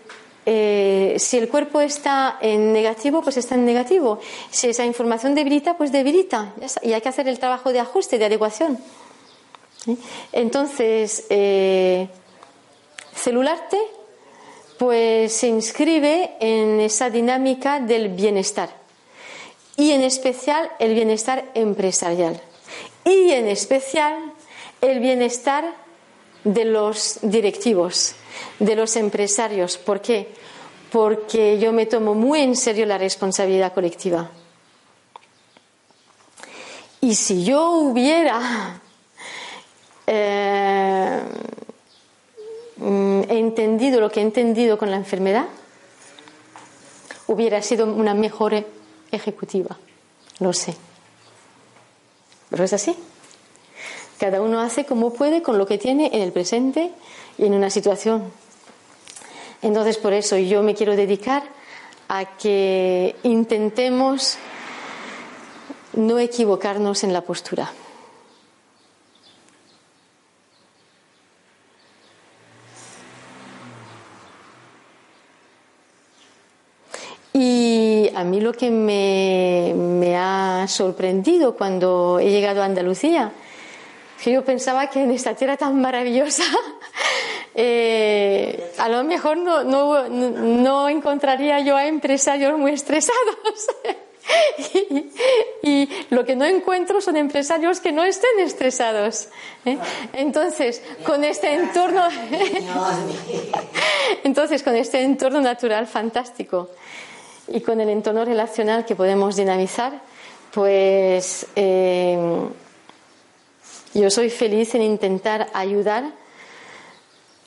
[0.46, 4.20] eh, si el cuerpo está en negativo, pues está en negativo.
[4.50, 6.54] Si esa información debilita, pues debilita.
[6.82, 8.78] Y hay que hacer el trabajo de ajuste, de adecuación.
[10.32, 12.08] Entonces, eh,
[13.14, 13.78] celularte,
[14.78, 18.70] pues se inscribe en esa dinámica del bienestar.
[19.76, 22.40] Y en especial el bienestar empresarial.
[23.06, 24.34] Y en especial
[24.82, 25.74] el bienestar
[26.44, 28.16] de los directivos
[28.60, 29.78] de los empresarios.
[29.78, 30.34] ¿Por qué?
[30.92, 34.30] Porque yo me tomo muy en serio la responsabilidad colectiva.
[37.02, 38.82] Y si yo hubiera
[40.08, 41.22] eh,
[43.30, 45.46] entendido lo que he entendido con la enfermedad,
[47.28, 48.66] hubiera sido una mejor
[49.12, 49.78] ejecutiva.
[50.40, 50.76] Lo sé.
[52.50, 52.96] Pero es así.
[54.20, 56.92] Cada uno hace como puede con lo que tiene en el presente
[57.38, 58.32] y en una situación.
[59.62, 61.44] Entonces, por eso yo me quiero dedicar
[62.10, 64.38] a que intentemos
[65.94, 67.72] no equivocarnos en la postura.
[77.34, 83.32] Y a mí lo que me, me, ha sorprendido cuando he llegado a Andalucía,
[84.24, 86.44] que yo pensaba que en esta tierra tan maravillosa
[87.56, 93.68] eh, a lo mejor no, no, no, encontraría yo a empresarios muy estresados.
[95.64, 99.28] y, lo que no encuentro son empresarios que no estén estresados.
[99.66, 99.78] ¿eh?
[100.14, 102.08] Entonces, con este entorno,
[104.24, 106.70] entonces con este entorno natural fantástico
[107.48, 110.02] y con el entorno relacional que podemos dinamizar,
[110.54, 112.18] pues eh,
[113.94, 116.12] yo soy feliz en intentar ayudar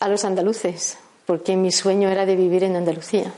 [0.00, 3.32] a los andaluces, porque mi sueño era de vivir en Andalucía.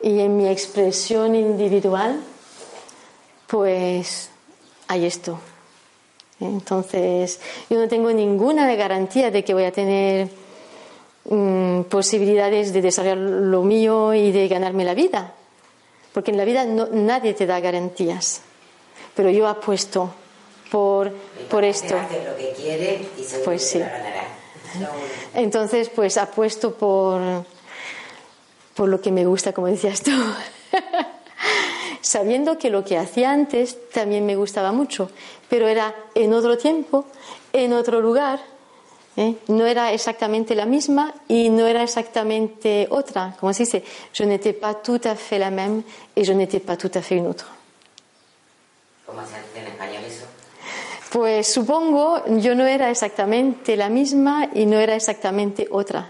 [0.00, 2.20] Y en mi expresión individual,
[3.46, 4.30] pues
[4.88, 5.38] hay esto.
[6.40, 7.40] Entonces,
[7.70, 10.28] yo no tengo ninguna garantía de que voy a tener
[11.24, 15.34] mm, posibilidades de desarrollar lo mío y de ganarme la vida.
[16.12, 18.42] Porque en la vida nadie te da garantías.
[19.14, 20.12] Pero yo apuesto
[20.70, 21.12] por,
[21.50, 21.94] por esto.
[21.94, 23.82] lo que quiere y pues sí.
[25.34, 27.20] Entonces, pues apuesto por,
[28.74, 30.10] por lo que me gusta, como decías tú.
[32.00, 35.10] Sabiendo que lo que hacía antes también me gustaba mucho,
[35.48, 37.04] pero era en otro tiempo,
[37.52, 38.40] en otro lugar.
[39.16, 39.36] ¿Eh?
[39.48, 43.36] No era exactamente la misma y no era exactamente otra.
[43.38, 45.82] Como se dice, je n'étais pas tout à fait la même
[46.16, 47.50] et je n'étais pas tout à fait une autre.
[49.06, 50.26] ¿Cómo se hace en español eso?
[51.10, 56.08] Pues supongo, yo no era exactamente la misma y no era exactamente otra.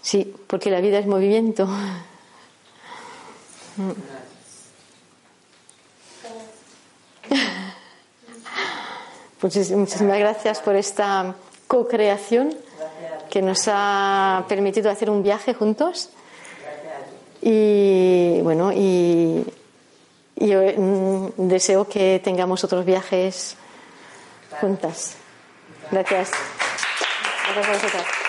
[0.00, 1.68] Sí, porque la vida es movimiento.
[9.42, 11.34] muchísimas gracias por esta
[11.66, 12.54] co-creación
[13.30, 16.10] que nos ha permitido hacer un viaje juntos.
[17.40, 19.44] Y bueno, y
[20.36, 23.56] yo mm, deseo que tengamos otros viajes
[24.60, 25.16] juntas.
[25.90, 26.30] Gracias.
[27.54, 28.21] Gracias a.